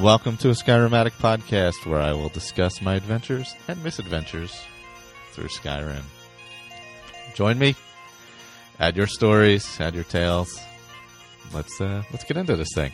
Welcome 0.00 0.36
to 0.38 0.50
a 0.50 0.52
Skyrimatic 0.52 1.12
podcast 1.12 1.86
where 1.86 2.02
I 2.02 2.12
will 2.12 2.28
discuss 2.28 2.82
my 2.82 2.96
adventures 2.96 3.54
and 3.66 3.82
misadventures 3.82 4.62
through 5.32 5.48
Skyrim. 5.48 6.02
Join 7.34 7.58
me. 7.58 7.74
Add 8.78 8.94
your 8.98 9.06
stories, 9.06 9.80
add 9.80 9.94
your 9.94 10.04
tales. 10.04 10.60
Let's 11.54 11.80
uh, 11.80 12.02
let's 12.12 12.24
get 12.24 12.36
into 12.36 12.56
this 12.56 12.68
thing. 12.74 12.92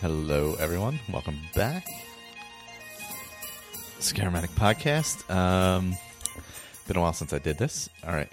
Hello, 0.00 0.56
everyone. 0.58 0.98
Welcome 1.08 1.38
back. 1.54 1.86
Skyrimatic 4.10 4.50
podcast. 4.56 5.30
Um, 5.32 5.96
been 6.88 6.96
a 6.96 7.00
while 7.00 7.12
since 7.12 7.32
I 7.32 7.38
did 7.38 7.58
this. 7.58 7.88
All 8.04 8.12
right. 8.12 8.32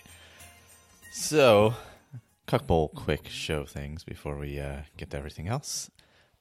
So, 1.11 1.75
couple 2.47 2.87
quick 2.95 3.27
show 3.27 3.63
things 3.63 4.03
before 4.03 4.37
we 4.37 4.59
uh, 4.59 4.81
get 4.97 5.11
to 5.11 5.17
everything 5.17 5.47
else. 5.47 5.91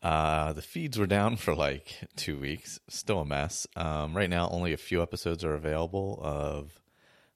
Uh, 0.02 0.54
the 0.54 0.62
feeds 0.62 0.98
were 0.98 1.06
down 1.06 1.36
for 1.36 1.54
like 1.54 2.08
two 2.16 2.40
weeks. 2.40 2.80
Still 2.88 3.20
a 3.20 3.26
mess. 3.26 3.66
Um, 3.76 4.16
right 4.16 4.30
now, 4.30 4.48
only 4.48 4.72
a 4.72 4.78
few 4.78 5.02
episodes 5.02 5.44
are 5.44 5.52
available 5.52 6.18
of 6.22 6.80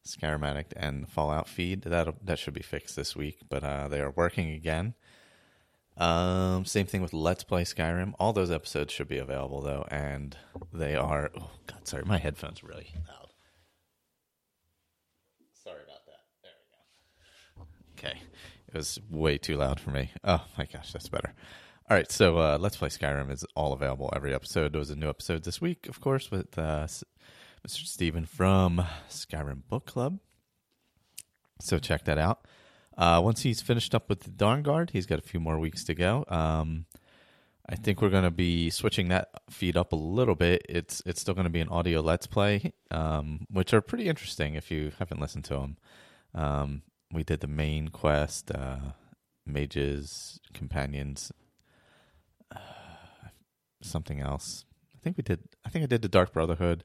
Skyrimatic 0.07 0.73
and 0.77 1.07
Fallout 1.07 1.49
feed. 1.49 1.83
That 1.83 2.15
that 2.25 2.39
should 2.39 2.55
be 2.55 2.63
fixed 2.63 2.97
this 2.97 3.15
week, 3.15 3.41
but 3.51 3.63
uh, 3.63 3.89
they 3.89 4.01
are 4.01 4.13
working 4.13 4.53
again. 4.53 4.95
Um, 5.97 6.65
same 6.65 6.87
thing 6.87 7.03
with 7.03 7.13
Let's 7.13 7.45
Play 7.45 7.65
Skyrim. 7.65 8.15
All 8.19 8.33
those 8.33 8.51
episodes 8.51 8.93
should 8.93 9.09
be 9.09 9.19
available 9.19 9.61
though, 9.61 9.87
and 9.91 10.37
they 10.73 10.97
are. 10.97 11.31
Oh 11.39 11.51
God, 11.67 11.87
sorry, 11.87 12.05
my 12.05 12.19
headphones 12.19 12.65
really 12.65 12.95
loud. 13.09 13.29
Sorry 15.53 15.81
about 15.85 16.07
that. 16.07 16.23
There 16.43 16.53
we 17.57 17.65
go. 17.65 18.09
Okay, 18.09 18.21
it 18.69 18.75
was 18.75 18.99
way 19.11 19.37
too 19.37 19.57
loud 19.57 19.79
for 19.79 19.91
me. 19.91 20.11
Oh 20.25 20.45
my 20.57 20.67
gosh, 20.67 20.93
that's 20.93 21.09
better. 21.09 21.35
All 21.91 21.97
right, 21.97 22.11
so 22.11 22.39
uh, 22.39 22.57
Let's 22.61 22.77
Play 22.77 22.89
Skyrim 22.89 23.31
is 23.33 23.45
all 23.57 23.73
available 23.73 24.13
every 24.15 24.33
episode. 24.33 24.73
There 24.73 24.79
was 24.79 24.91
a 24.91 24.97
new 24.97 25.09
episode 25.09 25.43
this 25.43 25.61
week, 25.61 25.89
of 25.89 26.01
course, 26.01 26.31
with 26.31 26.57
uh, 26.57 26.87
Mr. 27.67 27.85
Steven 27.85 28.25
from 28.27 28.87
Skyrim 29.09 29.63
Book 29.69 29.87
Club. 29.87 30.21
So 31.61 31.79
check 31.79 32.05
that 32.05 32.17
out. 32.17 32.47
Uh, 32.97 33.21
once 33.23 33.43
he's 33.43 33.63
finished 33.63 33.95
up 33.95 34.09
with 34.09 34.21
the 34.21 34.31
Dawnguard, 34.31 34.91
he's 34.91 35.07
got 35.07 35.19
a 35.19 35.23
few 35.23 35.41
more 35.41 35.59
weeks 35.59 35.85
to 35.85 35.95
go. 35.95 36.25
Um, 36.29 36.87
I 37.69 37.77
think 37.77 38.03
we're 38.03 38.11
going 38.11 38.25
to 38.25 38.31
be 38.31 38.69
switching 38.69 39.09
that 39.09 39.31
feed 39.49 39.77
up 39.77 39.93
a 39.93 39.97
little 39.97 40.35
bit. 40.35 40.67
It's 40.69 41.03
it's 41.07 41.21
still 41.21 41.35
going 41.35 41.45
to 41.45 41.51
be 41.51 41.61
an 41.61 41.69
audio 41.69 42.01
let's 42.01 42.27
play, 42.27 42.73
um, 42.91 43.47
which 43.49 43.73
are 43.73 43.81
pretty 43.81 44.09
interesting 44.09 44.55
if 44.55 44.71
you 44.71 44.91
haven't 44.99 45.21
listened 45.21 45.45
to 45.45 45.55
them. 45.55 45.77
Um, 46.35 46.83
we 47.13 47.23
did 47.23 47.41
the 47.41 47.47
main 47.47 47.89
quest, 47.89 48.51
uh, 48.51 48.93
mages, 49.47 50.41
companions, 50.53 51.31
uh, 52.55 52.59
something 53.83 54.21
else. 54.21 54.65
I 54.93 54.99
think 55.01 55.17
we 55.17 55.23
did. 55.23 55.41
I 55.65 55.69
think 55.69 55.85
I 55.85 55.87
did 55.87 56.03
the 56.03 56.09
Dark 56.09 56.33
Brotherhood. 56.33 56.83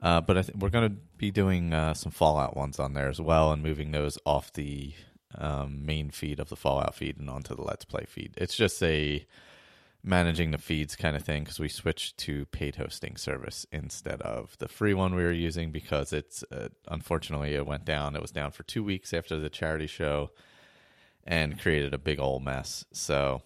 Uh, 0.00 0.20
but 0.20 0.34
th- 0.34 0.56
we're 0.56 0.68
going 0.70 0.88
to 0.88 0.96
be 1.16 1.30
doing 1.30 1.72
uh, 1.72 1.94
some 1.94 2.10
Fallout 2.10 2.56
ones 2.56 2.80
on 2.80 2.92
there 2.94 3.08
as 3.08 3.20
well, 3.20 3.52
and 3.52 3.62
moving 3.62 3.92
those 3.92 4.18
off 4.24 4.52
the 4.52 4.94
um, 5.38 5.84
main 5.84 6.10
feed 6.10 6.40
of 6.40 6.48
the 6.48 6.56
Fallout 6.56 6.94
feed 6.94 7.18
and 7.18 7.30
onto 7.30 7.54
the 7.54 7.62
Let's 7.62 7.84
Play 7.84 8.04
feed. 8.06 8.34
It's 8.36 8.56
just 8.56 8.82
a 8.82 9.26
managing 10.04 10.50
the 10.50 10.58
feeds 10.58 10.96
kind 10.96 11.14
of 11.14 11.22
thing 11.22 11.44
because 11.44 11.60
we 11.60 11.68
switched 11.68 12.18
to 12.18 12.44
paid 12.46 12.74
hosting 12.74 13.16
service 13.16 13.64
instead 13.70 14.20
of 14.22 14.58
the 14.58 14.66
free 14.66 14.94
one 14.94 15.14
we 15.14 15.22
were 15.22 15.30
using 15.30 15.70
because 15.70 16.12
it's 16.12 16.42
uh, 16.50 16.68
unfortunately 16.88 17.54
it 17.54 17.66
went 17.66 17.84
down. 17.84 18.16
It 18.16 18.22
was 18.22 18.32
down 18.32 18.50
for 18.50 18.64
two 18.64 18.82
weeks 18.82 19.12
after 19.12 19.38
the 19.38 19.50
charity 19.50 19.86
show 19.86 20.30
and 21.24 21.60
created 21.60 21.94
a 21.94 21.98
big 21.98 22.20
old 22.20 22.44
mess. 22.44 22.84
So. 22.92 23.42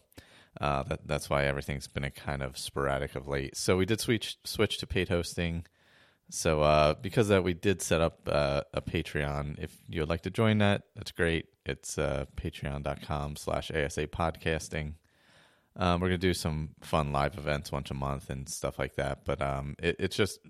Uh, 0.59 0.83
that, 0.85 1.07
that's 1.07 1.29
why 1.29 1.45
everything's 1.45 1.87
been 1.87 2.03
a 2.03 2.11
kind 2.11 2.43
of 2.43 2.57
sporadic 2.57 3.15
of 3.15 3.29
late. 3.29 3.55
So 3.55 3.77
we 3.77 3.85
did 3.85 4.01
switch 4.01 4.39
switch 4.43 4.79
to 4.79 4.87
paid 4.87 5.11
hosting. 5.11 5.67
So 6.31 6.63
uh, 6.63 6.95
because 6.95 7.29
that, 7.29 7.45
we 7.45 7.55
did 7.55 7.81
set 7.83 8.01
up 8.01 8.21
uh, 8.27 8.63
a 8.75 8.81
Patreon. 8.81 9.63
If 9.63 9.77
you 9.89 10.01
would 10.01 10.09
like 10.09 10.23
to 10.23 10.31
join 10.31 10.59
that, 10.59 10.83
that's 10.95 11.13
great. 11.13 11.47
It's 11.65 11.99
uh, 11.99 12.27
patreon.com 12.37 13.37
slash 13.37 13.71
ASA 13.71 14.09
podcasting. 14.09 14.95
Um, 15.77 16.01
we're 16.01 16.09
going 16.09 16.21
to 16.21 16.27
do 16.27 16.35
some 16.35 16.71
fun 16.81 17.13
live 17.13 17.37
events 17.37 17.71
once 17.71 17.91
a 17.91 17.95
month 17.95 18.31
and 18.31 18.49
stuff 18.49 18.79
like 18.79 18.97
that. 18.97 19.25
But 19.25 19.43
um, 19.43 19.77
it, 19.79 19.97
it's 19.99 20.17
just, 20.17 20.41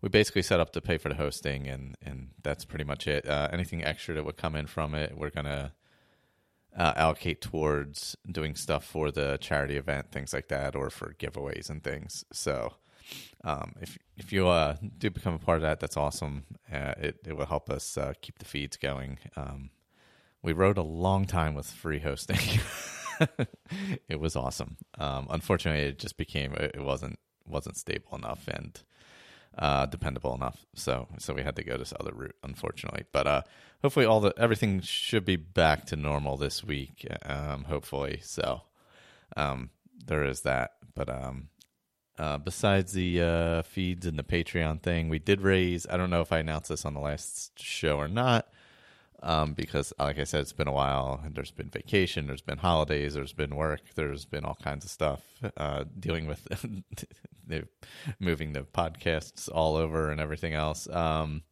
we 0.00 0.08
basically 0.08 0.42
set 0.42 0.60
up 0.60 0.72
to 0.72 0.80
pay 0.80 0.98
for 0.98 1.08
the 1.08 1.14
hosting, 1.14 1.68
and, 1.68 1.94
and 2.02 2.30
that's 2.42 2.64
pretty 2.64 2.84
much 2.84 3.06
it. 3.06 3.28
Uh, 3.28 3.48
anything 3.52 3.84
extra 3.84 4.14
that 4.14 4.24
would 4.24 4.36
come 4.36 4.56
in 4.56 4.66
from 4.66 4.94
it, 4.94 5.16
we're 5.16 5.30
going 5.30 5.44
to 5.44 5.72
uh, 6.76 6.92
allocate 6.96 7.40
towards 7.40 8.16
doing 8.30 8.54
stuff 8.54 8.84
for 8.84 9.10
the 9.10 9.36
charity 9.40 9.76
event, 9.76 10.10
things 10.10 10.32
like 10.32 10.48
that, 10.48 10.74
or 10.74 10.90
for 10.90 11.14
giveaways 11.18 11.68
and 11.68 11.84
things. 11.84 12.24
So 12.32 12.74
um, 13.44 13.74
if 13.80 13.98
if 14.16 14.32
you 14.32 14.48
uh, 14.48 14.76
do 14.98 15.10
become 15.10 15.34
a 15.34 15.38
part 15.38 15.56
of 15.56 15.62
that, 15.62 15.80
that's 15.80 15.96
awesome. 15.96 16.44
Uh, 16.72 16.94
it 16.98 17.16
it 17.26 17.36
will 17.36 17.46
help 17.46 17.70
us 17.70 17.96
uh, 17.96 18.12
keep 18.20 18.38
the 18.38 18.44
feeds 18.44 18.76
going. 18.76 19.18
Um, 19.36 19.70
we 20.42 20.52
rode 20.52 20.78
a 20.78 20.82
long 20.82 21.24
time 21.26 21.54
with 21.54 21.66
free 21.66 22.00
hosting. 22.00 22.60
it 24.08 24.20
was 24.20 24.36
awesome. 24.36 24.76
Um, 24.98 25.26
unfortunately, 25.30 25.82
it 25.82 25.98
just 25.98 26.16
became 26.16 26.54
it 26.54 26.82
wasn't 26.82 27.18
wasn't 27.46 27.76
stable 27.76 28.16
enough 28.16 28.46
and 28.48 28.80
uh, 29.58 29.86
dependable 29.86 30.34
enough. 30.34 30.64
So 30.74 31.08
so 31.18 31.34
we 31.34 31.42
had 31.42 31.56
to 31.56 31.64
go 31.64 31.76
this 31.76 31.92
other 31.98 32.12
route, 32.12 32.36
unfortunately. 32.42 33.04
But 33.12 33.26
uh, 33.26 33.42
hopefully, 33.82 34.06
all 34.06 34.20
the 34.20 34.34
everything 34.36 34.80
should 34.80 35.24
be 35.24 35.36
back 35.36 35.86
to 35.86 35.96
normal 35.96 36.36
this 36.36 36.64
week. 36.64 37.06
Um, 37.24 37.64
hopefully, 37.64 38.20
so 38.22 38.62
um, 39.36 39.70
there 40.04 40.24
is 40.24 40.42
that. 40.42 40.72
But 40.94 41.08
um, 41.08 41.48
uh, 42.22 42.38
besides 42.38 42.92
the 42.92 43.20
uh, 43.20 43.62
feeds 43.62 44.06
and 44.06 44.16
the 44.16 44.22
Patreon 44.22 44.80
thing, 44.80 45.08
we 45.08 45.18
did 45.18 45.40
raise. 45.40 45.88
I 45.90 45.96
don't 45.96 46.08
know 46.08 46.20
if 46.20 46.30
I 46.30 46.38
announced 46.38 46.68
this 46.68 46.84
on 46.84 46.94
the 46.94 47.00
last 47.00 47.58
show 47.58 47.96
or 47.96 48.06
not, 48.06 48.46
um, 49.24 49.54
because, 49.54 49.92
like 49.98 50.20
I 50.20 50.22
said, 50.22 50.42
it's 50.42 50.52
been 50.52 50.68
a 50.68 50.72
while. 50.72 51.20
And 51.24 51.34
there's 51.34 51.50
been 51.50 51.68
vacation, 51.68 52.28
there's 52.28 52.40
been 52.40 52.58
holidays, 52.58 53.14
there's 53.14 53.32
been 53.32 53.56
work, 53.56 53.80
there's 53.96 54.24
been 54.24 54.44
all 54.44 54.56
kinds 54.62 54.84
of 54.84 54.92
stuff 54.92 55.20
uh, 55.56 55.82
dealing 55.98 56.28
with 56.28 56.46
moving 58.20 58.52
the 58.52 58.62
podcasts 58.62 59.48
all 59.52 59.74
over 59.74 60.12
and 60.12 60.20
everything 60.20 60.54
else. 60.54 60.88
Um, 60.88 61.42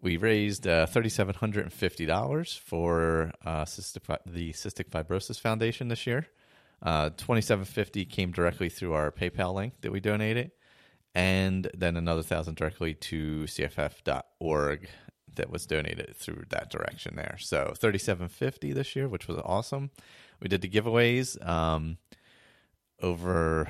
we 0.00 0.16
raised 0.16 0.68
uh, 0.68 0.86
thirty-seven 0.86 1.34
hundred 1.34 1.64
and 1.64 1.72
fifty 1.72 2.06
dollars 2.06 2.54
for 2.64 3.32
uh, 3.44 3.64
cystic, 3.64 4.18
the 4.24 4.52
Cystic 4.52 4.88
Fibrosis 4.88 5.40
Foundation 5.40 5.88
this 5.88 6.06
year. 6.06 6.28
Uh, 6.82 7.10
2750 7.10 8.04
came 8.06 8.32
directly 8.32 8.68
through 8.68 8.94
our 8.94 9.10
PayPal 9.10 9.54
link 9.54 9.74
that 9.82 9.92
we 9.92 10.00
donated, 10.00 10.52
and 11.14 11.70
then 11.74 11.96
another 11.96 12.22
thousand 12.22 12.56
directly 12.56 12.94
to 12.94 13.42
cff.org 13.42 14.88
that 15.34 15.50
was 15.50 15.66
donated 15.66 16.16
through 16.16 16.44
that 16.48 16.70
direction 16.70 17.16
there. 17.16 17.36
So 17.38 17.72
3750 17.76 18.72
this 18.72 18.96
year, 18.96 19.08
which 19.08 19.28
was 19.28 19.38
awesome. 19.44 19.90
We 20.40 20.48
did 20.48 20.62
the 20.62 20.68
giveaways 20.68 21.36
um, 21.46 21.98
over. 23.00 23.68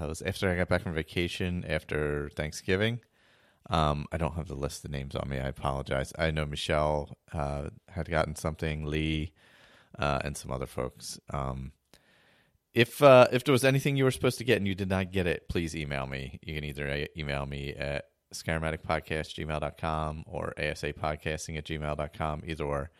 It 0.00 0.08
was 0.08 0.22
after 0.22 0.50
I 0.50 0.56
got 0.56 0.68
back 0.68 0.82
from 0.82 0.94
vacation 0.94 1.64
after 1.68 2.30
Thanksgiving. 2.30 3.00
Um, 3.68 4.06
I 4.10 4.16
don't 4.16 4.34
have 4.34 4.48
the 4.48 4.54
list 4.54 4.84
of 4.84 4.90
names 4.90 5.14
on 5.14 5.28
me. 5.28 5.38
I 5.38 5.48
apologize. 5.48 6.12
I 6.18 6.30
know 6.30 6.46
Michelle 6.46 7.16
uh, 7.32 7.68
had 7.88 8.08
gotten 8.08 8.34
something, 8.34 8.86
Lee, 8.86 9.32
uh, 9.98 10.20
and 10.24 10.36
some 10.36 10.50
other 10.50 10.66
folks. 10.66 11.20
Um, 11.32 11.72
if 12.74 13.02
uh, 13.02 13.26
if 13.32 13.44
there 13.44 13.52
was 13.52 13.64
anything 13.64 13.96
you 13.96 14.04
were 14.04 14.10
supposed 14.10 14.38
to 14.38 14.44
get 14.44 14.58
and 14.58 14.66
you 14.66 14.74
did 14.74 14.88
not 14.88 15.12
get 15.12 15.26
it, 15.26 15.48
please 15.48 15.74
email 15.74 16.06
me. 16.06 16.38
You 16.42 16.54
can 16.54 16.64
either 16.64 17.06
email 17.16 17.46
me 17.46 17.74
at 17.74 18.04
skyrimaticpodcast@gmail.com 18.32 20.24
or 20.26 20.54
asapodcasting 20.56 21.58
at 21.58 21.64
gmail.com, 21.64 22.42
either 22.46 22.64
or. 22.64 22.90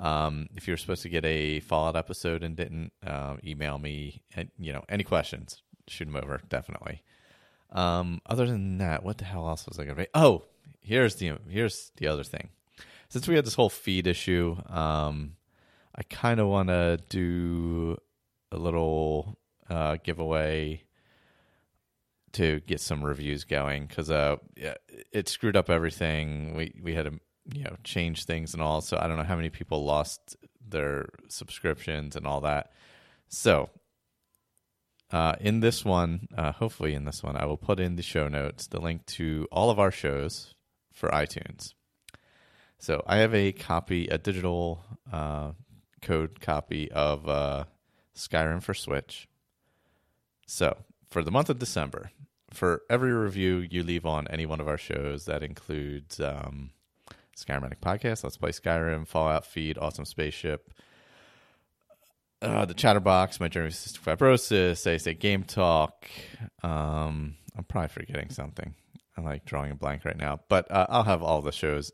Um, 0.00 0.48
if 0.56 0.66
you 0.66 0.72
were 0.72 0.76
supposed 0.76 1.02
to 1.02 1.08
get 1.08 1.24
a 1.24 1.60
Fallout 1.60 1.94
episode 1.94 2.42
and 2.42 2.56
didn't, 2.56 2.92
uh, 3.06 3.36
email 3.44 3.78
me. 3.78 4.22
And, 4.34 4.50
you 4.58 4.72
know, 4.72 4.84
any 4.88 5.04
questions, 5.04 5.62
shoot 5.86 6.06
them 6.06 6.16
over, 6.16 6.40
definitely. 6.48 7.02
Um, 7.70 8.20
other 8.26 8.46
than 8.46 8.78
that, 8.78 9.04
what 9.04 9.18
the 9.18 9.24
hell 9.24 9.48
else 9.48 9.66
was 9.66 9.78
I 9.78 9.84
going 9.84 9.96
to 9.96 10.02
be? 10.02 10.08
Oh, 10.12 10.46
here's 10.80 11.16
the 11.16 11.34
here's 11.48 11.92
the 11.96 12.06
other 12.08 12.24
thing. 12.24 12.50
Since 13.08 13.28
we 13.28 13.36
had 13.36 13.44
this 13.44 13.54
whole 13.54 13.70
feed 13.70 14.06
issue, 14.06 14.56
um, 14.68 15.36
I 15.94 16.02
kind 16.02 16.40
of 16.40 16.48
want 16.48 16.68
to 16.68 16.98
do 17.08 17.96
a 18.54 18.58
little 18.58 19.38
uh, 19.68 19.96
giveaway 20.02 20.82
to 22.32 22.60
get 22.60 22.80
some 22.80 23.04
reviews 23.04 23.44
going 23.44 23.86
because 23.86 24.10
uh, 24.10 24.36
yeah, 24.56 24.74
it 25.12 25.28
screwed 25.28 25.56
up 25.56 25.70
everything. 25.70 26.54
We 26.54 26.74
we 26.82 26.94
had 26.94 27.06
to 27.06 27.20
you 27.52 27.64
know 27.64 27.76
change 27.84 28.24
things 28.24 28.54
and 28.54 28.62
all. 28.62 28.80
So 28.80 28.98
I 29.00 29.06
don't 29.06 29.16
know 29.16 29.24
how 29.24 29.36
many 29.36 29.50
people 29.50 29.84
lost 29.84 30.36
their 30.66 31.08
subscriptions 31.28 32.16
and 32.16 32.26
all 32.26 32.40
that. 32.40 32.72
So 33.28 33.70
uh, 35.10 35.36
in 35.40 35.60
this 35.60 35.84
one, 35.84 36.28
uh, 36.36 36.52
hopefully 36.52 36.94
in 36.94 37.04
this 37.04 37.22
one, 37.22 37.36
I 37.36 37.46
will 37.46 37.56
put 37.56 37.78
in 37.78 37.96
the 37.96 38.02
show 38.02 38.28
notes 38.28 38.66
the 38.66 38.80
link 38.80 39.06
to 39.06 39.46
all 39.52 39.70
of 39.70 39.78
our 39.78 39.90
shows 39.90 40.54
for 40.92 41.08
iTunes. 41.10 41.74
So 42.78 43.02
I 43.06 43.18
have 43.18 43.34
a 43.34 43.52
copy, 43.52 44.08
a 44.08 44.18
digital 44.18 44.84
uh, 45.12 45.52
code 46.02 46.40
copy 46.40 46.90
of 46.90 47.28
uh, 47.28 47.64
Skyrim 48.16 48.62
for 48.62 48.74
Switch. 48.74 49.28
So 50.46 50.76
for 51.10 51.22
the 51.22 51.30
month 51.30 51.50
of 51.50 51.58
December, 51.58 52.10
for 52.52 52.82
every 52.88 53.12
review 53.12 53.66
you 53.70 53.82
leave 53.82 54.06
on 54.06 54.28
any 54.28 54.46
one 54.46 54.60
of 54.60 54.68
our 54.68 54.78
shows, 54.78 55.24
that 55.26 55.42
includes 55.42 56.20
um, 56.20 56.70
Skyrimatic 57.36 57.80
Podcast, 57.80 58.22
Let's 58.22 58.36
Play 58.36 58.50
Skyrim, 58.50 59.06
Fallout 59.06 59.44
Feed, 59.44 59.78
Awesome 59.78 60.04
Spaceship, 60.04 60.72
uh, 62.42 62.64
the 62.64 62.74
Chatterbox, 62.74 63.40
My 63.40 63.48
Journey 63.48 63.66
with 63.66 63.74
Cystic 63.74 64.00
Fibrosis, 64.00 64.90
I 64.90 64.98
say 64.98 65.14
Game 65.14 65.44
Talk. 65.44 66.08
Um, 66.62 67.36
I'm 67.56 67.64
probably 67.64 67.88
forgetting 67.88 68.30
something. 68.30 68.74
I'm 69.16 69.24
like 69.24 69.44
drawing 69.44 69.70
a 69.70 69.76
blank 69.76 70.04
right 70.04 70.16
now, 70.16 70.40
but 70.48 70.70
uh, 70.70 70.86
I'll 70.88 71.04
have 71.04 71.22
all 71.22 71.40
the 71.40 71.52
shows. 71.52 71.92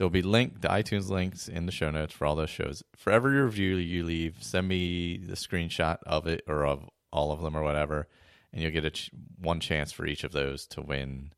There'll 0.00 0.08
be 0.08 0.22
link 0.22 0.62
the 0.62 0.68
iTunes 0.68 1.10
links 1.10 1.46
in 1.46 1.66
the 1.66 1.72
show 1.72 1.90
notes 1.90 2.14
for 2.14 2.26
all 2.26 2.34
those 2.34 2.48
shows. 2.48 2.82
For 2.96 3.12
every 3.12 3.38
review 3.38 3.76
you 3.76 4.02
leave, 4.02 4.36
send 4.40 4.66
me 4.66 5.18
the 5.18 5.34
screenshot 5.34 5.98
of 6.06 6.26
it 6.26 6.42
or 6.46 6.64
of 6.64 6.88
all 7.12 7.32
of 7.32 7.42
them 7.42 7.54
or 7.54 7.62
whatever, 7.62 8.08
and 8.50 8.62
you'll 8.62 8.70
get 8.70 8.86
a 8.86 8.90
ch- 8.92 9.10
one 9.38 9.60
chance 9.60 9.92
for 9.92 10.06
each 10.06 10.24
of 10.24 10.32
those 10.32 10.66
to 10.68 10.80
win 10.80 11.34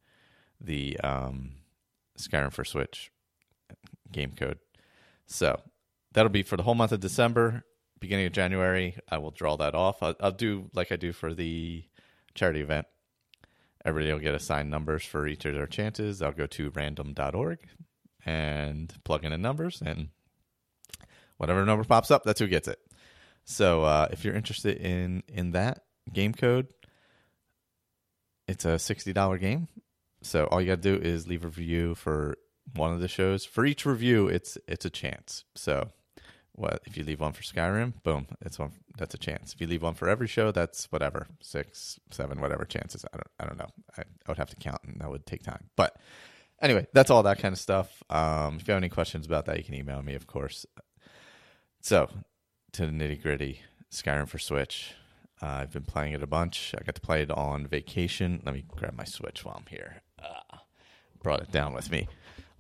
the 0.61 0.97
um, 1.01 1.55
Skyrim 2.17 2.53
for 2.53 2.65
Switch 2.65 3.11
game 4.13 4.31
code. 4.31 4.61
So 5.27 5.61
that'll 6.13 6.31
be 6.31 6.45
for 6.45 6.57
the 6.57 6.63
whole 6.63 6.77
month 6.77 6.93
of 6.93 7.01
December. 7.01 7.65
Beginning 7.99 8.27
of 8.27 8.33
January, 8.33 8.97
I 9.11 9.19
will 9.19 9.33
draw 9.33 9.57
that 9.57 9.75
off. 9.75 10.05
I'll, 10.05 10.15
I'll 10.21 10.31
do 10.31 10.71
like 10.73 10.93
I 10.93 10.97
do 10.97 11.11
for 11.11 11.35
the 11.35 11.83
charity 12.37 12.61
event. 12.61 12.87
Everybody 13.85 14.13
will 14.13 14.21
get 14.21 14.37
assigned 14.37 14.71
numbers 14.71 15.03
for 15.05 15.27
each 15.27 15.45
of 15.47 15.53
their 15.53 15.67
chances. 15.67 16.23
I'll 16.23 16.31
go 16.31 16.47
to 16.47 16.71
random.org 16.71 17.59
and 18.25 18.93
plug 19.05 19.25
in 19.25 19.33
the 19.33 19.39
numbers, 19.39 19.83
and 19.85 20.09
whatever 21.37 21.65
number 21.65 21.85
pops 21.85 22.11
up, 22.11 22.25
that's 22.25 22.41
who 22.41 22.47
gets 22.47 22.69
it. 22.69 22.79
So 23.45 23.83
uh, 23.83 24.09
if 24.11 24.25
you're 24.25 24.35
interested 24.35 24.77
in 24.79 25.23
in 25.29 25.53
that 25.53 25.85
game 26.13 26.33
code, 26.33 26.69
it's 28.47 28.65
a 28.65 28.79
sixty 28.79 29.13
dollar 29.13 29.39
game. 29.39 29.69
So 30.23 30.47
all 30.47 30.61
you 30.61 30.69
got 30.69 30.83
to 30.83 30.97
do 30.97 31.03
is 31.03 31.27
leave 31.27 31.45
a 31.45 31.49
review 31.49 31.95
for 31.95 32.37
one 32.75 32.93
of 32.93 33.01
the 33.01 33.09
shows. 33.09 33.45
For 33.45 33.65
each 33.65 33.85
review, 33.85 34.29
it's 34.29 34.57
it's 34.69 34.85
a 34.85 34.91
chance. 34.91 35.45
So 35.57 35.91
what 36.53 36.83
if 36.85 36.97
you 36.97 37.03
leave 37.03 37.21
one 37.21 37.33
for 37.33 37.43
Skyrim? 37.43 38.03
Boom, 38.03 38.27
it's 38.41 38.59
one. 38.59 38.73
That's 38.97 39.15
a 39.15 39.19
chance. 39.19 39.55
If 39.55 39.61
you 39.61 39.67
leave 39.67 39.83
one 39.83 39.95
for 39.95 40.09
every 40.09 40.29
show, 40.29 40.53
that's 40.53 40.85
whatever 40.93 41.27
six, 41.41 41.99
seven, 42.11 42.41
whatever 42.41 42.65
chances. 42.65 43.05
I 43.13 43.17
don't 43.17 43.31
I 43.41 43.45
don't 43.47 43.59
know. 43.59 43.71
I, 43.97 44.03
I 44.03 44.05
would 44.29 44.39
have 44.39 44.51
to 44.51 44.57
count, 44.57 44.83
and 44.87 45.01
that 45.01 45.11
would 45.11 45.27
take 45.27 45.43
time. 45.43 45.71
But 45.77 45.97
anyway, 46.63 46.87
that's 46.93 47.11
all 47.11 47.25
that 47.25 47.39
kind 47.39 47.53
of 47.53 47.59
stuff. 47.59 48.03
Um, 48.09 48.57
if 48.57 48.67
you 48.67 48.73
have 48.73 48.81
any 48.81 48.89
questions 48.89 49.27
about 49.27 49.47
that, 49.47 49.59
you 49.59 49.65
can 49.65 49.75
email 49.75 50.03
me, 50.03 50.15
of 50.15 50.27
course. 50.27 50.65
So 51.81 52.09
to 52.73 52.87
the 52.87 52.93
nitty 52.93 53.23
gritty, 53.23 53.61
Skyrim 53.91 54.29
for 54.29 54.39
Switch. 54.39 54.95
Uh, 55.43 55.47
I've 55.47 55.73
been 55.73 55.85
playing 55.85 56.13
it 56.13 56.23
a 56.23 56.27
bunch. 56.27 56.75
I 56.79 56.85
got 56.85 56.95
to 56.95 57.01
play 57.01 57.23
it 57.23 57.31
on 57.31 57.67
vacation. 57.67 58.41
Let 58.45 58.55
me 58.55 58.65
grab 58.69 58.95
my 58.97 59.05
Switch 59.05 59.45
while 59.45 59.57
I'm 59.59 59.67
here. 59.69 60.03
Uh, 60.23 60.59
brought 61.23 61.43
it 61.43 61.51
down 61.51 61.75
with 61.75 61.91
me. 61.91 62.09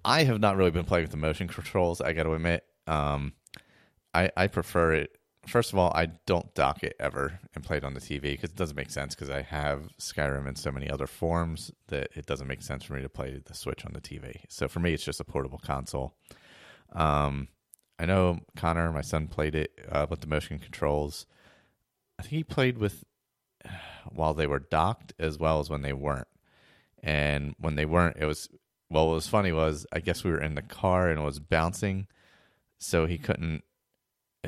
I 0.04 0.24
have 0.24 0.40
not 0.40 0.56
really 0.56 0.72
been 0.72 0.84
playing 0.84 1.04
with 1.04 1.12
the 1.12 1.16
motion 1.16 1.46
controls. 1.46 2.00
I 2.00 2.12
got 2.12 2.24
to 2.24 2.34
admit, 2.34 2.64
um, 2.88 3.34
I 4.12 4.30
I 4.36 4.48
prefer 4.48 4.94
it. 4.94 5.16
First 5.46 5.72
of 5.72 5.78
all, 5.78 5.92
I 5.94 6.06
don't 6.26 6.54
dock 6.54 6.84
it 6.84 6.94
ever 7.00 7.40
and 7.54 7.64
play 7.64 7.78
it 7.78 7.84
on 7.84 7.94
the 7.94 8.00
TV 8.00 8.22
because 8.22 8.50
it 8.50 8.56
doesn't 8.56 8.76
make 8.76 8.90
sense. 8.90 9.14
Because 9.14 9.30
I 9.30 9.42
have 9.42 9.88
Skyrim 9.98 10.46
in 10.46 10.54
so 10.54 10.70
many 10.70 10.88
other 10.88 11.08
forms 11.08 11.72
that 11.88 12.10
it 12.14 12.26
doesn't 12.26 12.46
make 12.46 12.62
sense 12.62 12.84
for 12.84 12.94
me 12.94 13.02
to 13.02 13.08
play 13.08 13.40
the 13.44 13.54
Switch 13.54 13.84
on 13.84 13.92
the 13.92 14.00
TV. 14.00 14.42
So 14.48 14.68
for 14.68 14.80
me, 14.80 14.92
it's 14.94 15.04
just 15.04 15.20
a 15.20 15.24
portable 15.24 15.58
console. 15.58 16.14
Um, 16.92 17.48
I 17.98 18.06
know 18.06 18.40
Connor, 18.56 18.92
my 18.92 19.00
son, 19.00 19.26
played 19.28 19.54
it 19.54 19.72
uh, 19.90 20.06
with 20.08 20.20
the 20.20 20.26
motion 20.26 20.58
controls. 20.58 21.26
I 22.18 22.22
think 22.22 22.32
he 22.32 22.44
played 22.44 22.78
with 22.78 23.04
while 24.10 24.34
they 24.34 24.46
were 24.46 24.60
docked 24.60 25.12
as 25.18 25.38
well 25.38 25.60
as 25.60 25.70
when 25.70 25.82
they 25.82 25.92
weren't. 25.92 26.28
And 27.02 27.54
when 27.58 27.74
they 27.74 27.84
weren't, 27.84 28.16
it 28.16 28.26
was 28.26 28.48
well. 28.90 29.08
What 29.08 29.14
was 29.14 29.26
funny 29.26 29.50
was 29.50 29.86
I 29.92 29.98
guess 30.00 30.22
we 30.22 30.30
were 30.30 30.40
in 30.40 30.54
the 30.54 30.62
car 30.62 31.08
and 31.08 31.18
it 31.20 31.24
was 31.24 31.40
bouncing, 31.40 32.06
so 32.78 33.06
he 33.06 33.18
couldn't. 33.18 33.64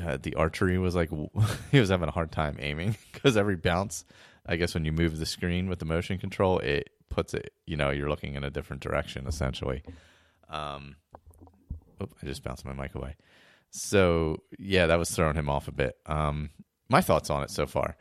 Uh, 0.00 0.18
the 0.20 0.34
archery 0.34 0.78
was 0.78 0.94
like 0.94 1.10
he 1.70 1.78
was 1.80 1.88
having 1.88 2.08
a 2.08 2.12
hard 2.12 2.32
time 2.32 2.56
aiming 2.58 2.96
because 3.12 3.36
every 3.36 3.56
bounce, 3.56 4.04
I 4.46 4.56
guess 4.56 4.74
when 4.74 4.84
you 4.84 4.92
move 4.92 5.18
the 5.18 5.26
screen 5.26 5.68
with 5.68 5.78
the 5.78 5.84
motion 5.84 6.18
control, 6.18 6.58
it 6.58 6.90
puts 7.10 7.34
it. 7.34 7.52
You 7.66 7.76
know, 7.76 7.90
you're 7.90 8.08
looking 8.08 8.34
in 8.34 8.44
a 8.44 8.50
different 8.50 8.82
direction 8.82 9.26
essentially. 9.26 9.82
Um, 10.48 10.96
oh, 12.00 12.08
I 12.22 12.26
just 12.26 12.42
bounced 12.42 12.64
my 12.64 12.72
mic 12.72 12.94
away. 12.94 13.16
So 13.70 14.38
yeah, 14.58 14.86
that 14.86 14.98
was 14.98 15.10
throwing 15.10 15.36
him 15.36 15.48
off 15.48 15.68
a 15.68 15.72
bit. 15.72 15.96
Um, 16.06 16.50
my 16.88 17.00
thoughts 17.00 17.30
on 17.30 17.42
it 17.42 17.50
so 17.50 17.66
far. 17.66 17.96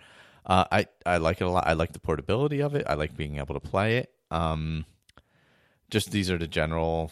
Uh, 0.46 0.66
I 0.72 0.86
I 1.06 1.18
like 1.18 1.42
it 1.42 1.46
a 1.46 1.50
lot. 1.50 1.68
I 1.68 1.74
like 1.74 1.94
the 1.94 2.00
portability 2.00 2.62
of 2.62 2.76
it. 2.76 2.86
I 2.88 2.96
like 2.96 3.16
being 3.16 3.38
able 3.38 3.54
to 3.54 3.62
play 3.62 3.98
it. 3.98 4.12
Um, 4.30 4.86
just 5.90 6.12
these 6.12 6.30
are 6.30 6.38
the 6.38 6.48
general 6.48 7.12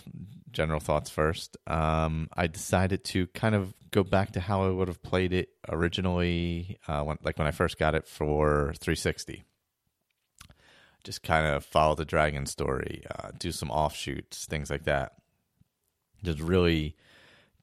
general 0.51 0.79
thoughts 0.79 1.09
first. 1.09 1.57
Um, 1.67 2.29
I 2.33 2.47
decided 2.47 3.03
to 3.05 3.27
kind 3.27 3.55
of 3.55 3.73
go 3.91 4.03
back 4.03 4.31
to 4.33 4.39
how 4.39 4.63
I 4.63 4.69
would 4.69 4.87
have 4.87 5.03
played 5.03 5.33
it 5.33 5.49
originally, 5.69 6.77
uh, 6.87 7.03
when, 7.03 7.17
like 7.23 7.37
when 7.37 7.47
I 7.47 7.51
first 7.51 7.77
got 7.77 7.95
it 7.95 8.07
for 8.07 8.73
360. 8.79 9.43
Just 11.03 11.23
kind 11.23 11.47
of 11.47 11.65
follow 11.65 11.95
the 11.95 12.05
dragon 12.05 12.45
story, 12.45 13.03
uh, 13.09 13.31
do 13.37 13.51
some 13.51 13.71
offshoots, 13.71 14.45
things 14.45 14.69
like 14.69 14.83
that. 14.83 15.13
Just 16.23 16.39
really 16.39 16.95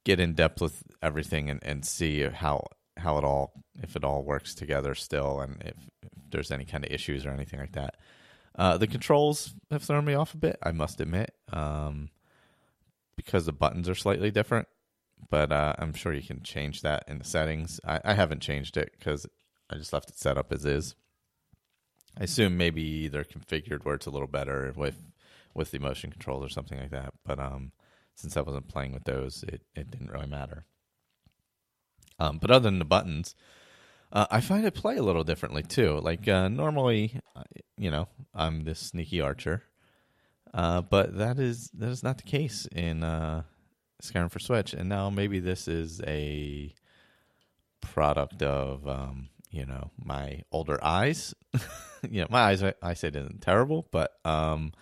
get 0.03 0.19
in 0.19 0.33
depth 0.33 0.61
with 0.61 0.83
everything 1.01 1.49
and, 1.49 1.63
and 1.63 1.85
see 1.85 2.23
how 2.23 2.65
how 2.97 3.17
it 3.17 3.23
all 3.23 3.53
if 3.81 3.95
it 3.95 4.03
all 4.03 4.23
works 4.23 4.53
together 4.53 4.93
still 4.93 5.39
and 5.39 5.61
if, 5.61 5.75
if 6.03 6.09
there's 6.31 6.51
any 6.51 6.65
kind 6.65 6.83
of 6.83 6.91
issues 6.91 7.25
or 7.25 7.31
anything 7.31 7.59
like 7.59 7.71
that. 7.73 7.95
Uh, 8.55 8.77
the 8.77 8.87
controls 8.87 9.53
have 9.71 9.83
thrown 9.83 10.03
me 10.03 10.13
off 10.13 10.33
a 10.33 10.37
bit, 10.37 10.57
I 10.61 10.71
must 10.71 10.99
admit, 10.99 11.33
um, 11.53 12.09
because 13.19 13.45
the 13.45 13.51
buttons 13.51 13.89
are 13.89 13.95
slightly 13.95 14.31
different. 14.31 14.65
But 15.29 15.51
uh, 15.51 15.73
I'm 15.77 15.93
sure 15.93 16.13
you 16.13 16.21
can 16.21 16.41
change 16.41 16.83
that 16.83 17.03
in 17.05 17.17
the 17.17 17.25
settings. 17.25 17.81
I, 17.83 17.99
I 18.05 18.13
haven't 18.13 18.41
changed 18.41 18.77
it 18.77 18.93
because 18.97 19.25
I 19.69 19.75
just 19.75 19.91
left 19.91 20.09
it 20.09 20.17
set 20.17 20.37
up 20.37 20.53
as 20.53 20.63
is. 20.63 20.95
I 22.17 22.23
assume 22.23 22.55
maybe 22.55 23.09
they're 23.09 23.25
configured 23.25 23.83
where 23.83 23.95
it's 23.95 24.05
a 24.05 24.09
little 24.09 24.29
better 24.29 24.71
with 24.73 25.03
with 25.53 25.71
the 25.71 25.79
motion 25.79 26.11
controls 26.11 26.45
or 26.45 26.47
something 26.47 26.79
like 26.79 26.91
that. 26.91 27.13
But 27.25 27.39
um, 27.39 27.73
since 28.15 28.37
I 28.37 28.41
wasn't 28.41 28.69
playing 28.69 28.93
with 28.93 29.03
those, 29.03 29.43
it, 29.43 29.63
it 29.75 29.91
didn't 29.91 30.11
really 30.11 30.27
matter. 30.27 30.63
Um, 32.19 32.37
but 32.37 32.51
other 32.51 32.69
than 32.69 32.79
the 32.79 32.85
buttons, 32.85 33.35
uh, 34.13 34.27
I 34.31 34.39
find 34.39 34.65
it 34.65 34.73
play 34.73 34.95
a 34.95 35.03
little 35.03 35.25
differently 35.25 35.63
too. 35.63 35.99
Like 35.99 36.25
uh, 36.29 36.47
normally, 36.47 37.19
uh, 37.35 37.43
you 37.77 37.91
know, 37.91 38.07
I'm 38.33 38.63
this 38.63 38.79
sneaky 38.79 39.19
archer, 39.19 39.63
uh, 40.53 40.81
but 40.81 41.17
that 41.17 41.39
is 41.39 41.69
that 41.73 41.89
is 41.89 42.03
not 42.03 42.17
the 42.17 42.23
case 42.23 42.67
in 42.71 43.03
uh, 43.03 43.43
Skyrim 44.01 44.31
for 44.31 44.39
Switch. 44.39 44.73
And 44.73 44.89
now 44.89 45.09
maybe 45.09 45.39
this 45.39 45.67
is 45.67 46.01
a 46.07 46.73
product 47.81 48.41
of 48.41 48.87
um, 48.87 49.29
you 49.51 49.65
know 49.65 49.91
my 50.03 50.43
older 50.51 50.83
eyes. 50.83 51.33
you 52.09 52.21
know, 52.21 52.27
my 52.29 52.41
eyes 52.41 52.63
I, 52.63 52.93
say 52.93 53.09
isn't 53.09 53.41
terrible, 53.41 53.87
but 53.91 54.13
um, 54.25 54.73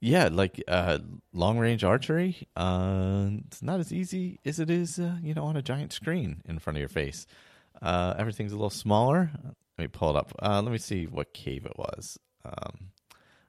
yeah, 0.00 0.28
like 0.30 0.62
uh, 0.68 0.98
long 1.32 1.58
range 1.58 1.84
archery, 1.84 2.48
uh, 2.56 3.28
it's 3.46 3.62
not 3.62 3.80
as 3.80 3.92
easy 3.92 4.40
as 4.44 4.58
it 4.58 4.68
is, 4.68 4.98
uh, 4.98 5.16
you 5.22 5.32
know, 5.32 5.44
on 5.44 5.56
a 5.56 5.62
giant 5.62 5.92
screen 5.92 6.42
in 6.44 6.58
front 6.58 6.76
of 6.76 6.80
your 6.80 6.88
face. 6.88 7.26
Uh, 7.80 8.14
everything's 8.18 8.52
a 8.52 8.56
little 8.56 8.70
smaller. 8.70 9.30
Let 9.44 9.54
me 9.78 9.88
pull 9.88 10.10
it 10.10 10.16
up. 10.16 10.32
Uh, 10.42 10.60
let 10.60 10.72
me 10.72 10.78
see 10.78 11.06
what 11.06 11.32
cave 11.32 11.64
it 11.66 11.78
was. 11.78 12.18
Um, 12.44 12.91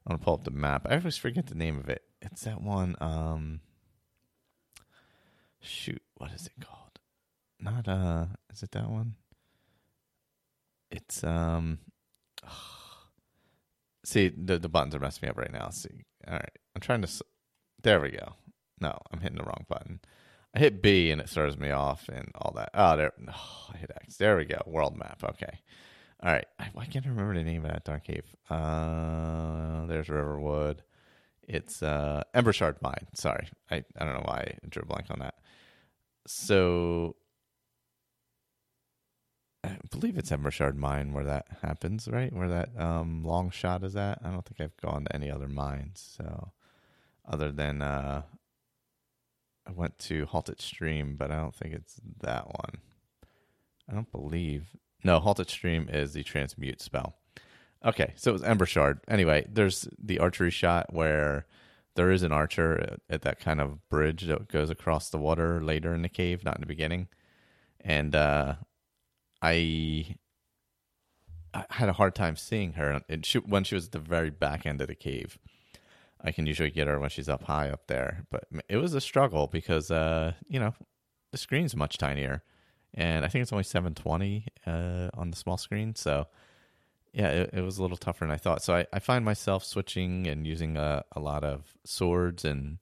I'm 0.06 0.12
gonna 0.12 0.24
pull 0.24 0.34
up 0.36 0.44
the 0.44 0.52
map. 0.52 0.86
I 0.90 0.96
always 0.96 1.18
forget 1.18 1.48
the 1.48 1.56
name 1.56 1.78
of 1.78 1.90
it. 1.90 2.04
It's 2.22 2.44
that 2.44 2.62
one. 2.62 2.96
Um, 3.00 3.62
shoot, 5.62 6.02
what 6.16 6.32
is 6.32 6.48
it 6.48 6.66
called? 6.66 7.00
Not 7.60 7.88
uh, 7.88 8.26
is 8.52 8.64
it 8.64 8.72
that 8.72 8.90
one? 8.90 9.16
It's 10.92 11.24
um. 11.24 11.80
See, 14.06 14.34
the 14.36 14.60
the 14.60 14.68
buttons 14.68 14.96
are 14.96 15.00
messing 15.00 15.26
me 15.26 15.30
up 15.30 15.38
right 15.38 15.52
now. 15.52 15.70
see, 15.70 16.04
all 16.28 16.34
right, 16.34 16.58
I'm 16.76 16.82
trying 16.82 17.02
to. 17.02 17.24
There 17.82 18.02
we 18.02 18.12
go. 18.12 18.34
No, 18.82 18.98
I'm 19.12 19.22
hitting 19.22 19.38
the 19.38 19.44
wrong 19.44 19.66
button. 19.70 20.02
I 20.54 20.60
hit 20.60 20.82
B 20.82 21.10
and 21.10 21.22
it 21.22 21.30
throws 21.30 21.58
me 21.58 21.72
off 21.72 22.10
and 22.10 22.32
all 22.36 22.54
that. 22.56 22.70
Oh, 22.74 22.98
there. 22.98 23.14
Oh, 23.28 23.68
I 23.74 23.78
hit 23.78 23.92
X. 24.04 24.18
There 24.18 24.36
we 24.38 24.46
go. 24.46 24.62
World 24.66 24.98
map. 24.98 25.24
Okay. 25.24 25.60
All 26.24 26.32
right. 26.32 26.46
I, 26.58 26.86
can't 26.86 27.06
remember 27.06 27.34
the 27.34 27.44
name 27.44 27.66
of 27.66 27.72
that 27.72 27.84
dark 27.84 28.06
cave? 28.06 28.24
Uh, 28.50 29.86
there's 29.88 30.08
Riverwood. 30.08 30.82
It's 31.46 31.84
uh, 31.84 32.24
Embershard 32.34 32.82
Mine. 32.82 33.08
Sorry, 33.14 33.50
I, 33.70 33.84
I 34.00 34.06
don't 34.06 34.14
know 34.14 34.24
why 34.24 34.56
I 34.64 34.68
drew 34.70 34.84
a 34.84 34.86
blank 34.86 35.08
on 35.10 35.20
that. 35.20 35.36
So 36.26 37.18
I 39.66 39.78
believe 39.92 40.18
it's 40.18 40.32
Embershard 40.32 40.76
Mine 40.76 41.12
where 41.12 41.26
that 41.26 41.48
happens, 41.62 42.08
right? 42.08 42.32
Where 42.32 42.48
that 42.48 42.70
um, 42.80 43.26
long 43.26 43.50
shot 43.50 43.84
is 43.84 43.98
at. 43.98 44.20
I 44.24 44.30
don't 44.30 44.46
think 44.46 44.62
I've 44.62 44.78
gone 44.78 45.04
to 45.04 45.14
any 45.14 45.30
other 45.30 45.50
mines. 45.50 46.16
So 46.18 46.54
other 47.28 47.52
than 47.52 47.82
uh, 47.82 48.22
I 49.68 49.72
went 49.72 50.00
to 50.00 50.26
Halted 50.28 50.62
Stream, 50.62 51.18
but 51.18 51.32
I 51.32 51.36
don't 51.36 51.56
think 51.56 51.74
it's 51.74 52.00
that 52.22 52.48
one. 52.48 52.78
I 53.90 53.94
don't 53.94 54.12
believe. 54.12 54.78
No, 55.04 55.20
Halted 55.20 55.50
Stream 55.50 55.90
is 55.92 56.14
the 56.14 56.24
transmute 56.24 56.82
spell. 56.82 57.16
Okay, 57.86 58.14
so 58.16 58.32
it 58.32 58.34
was 58.34 58.44
Ember 58.44 58.66
Shard. 58.66 59.00
Anyway, 59.08 59.46
there's 59.52 59.88
the 60.02 60.20
archery 60.20 60.52
shot 60.52 60.94
where 60.94 61.46
there 61.96 62.12
is 62.12 62.24
an 62.24 62.32
archer 62.32 62.98
at 63.10 63.22
that 63.24 63.40
kind 63.40 63.60
of 63.60 63.88
bridge 63.90 64.24
that 64.24 64.48
goes 64.48 64.70
across 64.70 65.10
the 65.10 65.18
water 65.18 65.62
later 65.62 65.94
in 65.94 66.02
the 66.02 66.10
cave, 66.10 66.44
not 66.44 66.56
in 66.56 66.62
the 66.62 66.68
beginning. 66.68 67.08
And 67.82 68.16
uh, 68.16 68.56
I, 69.42 70.16
I 71.54 71.66
had 71.70 71.90
a 71.90 71.94
hard 71.94 72.16
time 72.16 72.38
seeing 72.38 72.74
her 72.74 73.02
and 73.10 73.26
she, 73.26 73.40
when 73.40 73.64
she 73.66 73.76
was 73.76 73.88
at 73.88 73.92
the 73.92 74.00
very 74.00 74.30
back 74.30 74.66
end 74.66 74.82
of 74.82 74.88
the 74.88 74.96
cave. 74.96 75.38
I 76.24 76.32
can 76.32 76.46
usually 76.46 76.72
get 76.72 76.88
her 76.88 77.00
when 77.00 77.10
she's 77.10 77.28
up 77.28 77.44
high 77.44 77.70
up 77.70 77.88
there, 77.88 78.26
but 78.32 78.46
it 78.70 78.78
was 78.78 78.94
a 78.94 79.02
struggle 79.02 79.48
because 79.48 79.92
uh, 79.92 80.34
you 80.48 80.58
know 80.58 80.74
the 81.34 81.38
screen's 81.38 81.76
much 81.76 81.98
tinier, 81.98 82.44
and 82.94 83.26
I 83.26 83.28
think 83.28 83.42
it's 83.42 83.54
only 83.54 83.64
720 83.64 84.46
uh, 84.66 85.10
on 85.14 85.32
the 85.32 85.38
small 85.38 85.58
screen, 85.58 85.96
so 85.96 86.28
yeah, 87.14 87.30
it, 87.30 87.50
it, 87.54 87.62
was 87.62 87.78
a 87.78 87.82
little 87.82 87.98
tougher 87.98 88.26
than 88.26 88.32
I 88.32 88.38
thought. 88.38 88.64
So 88.64 88.76
I, 88.76 88.88
I 88.92 89.00
find 89.00 89.24
myself 89.24 89.64
switching 89.64 90.28
and 90.28 90.48
using 90.48 90.78
a, 90.78 91.06
a 91.12 91.20
lot 91.20 91.44
of 91.44 91.76
swords 91.86 92.44
and 92.44 92.80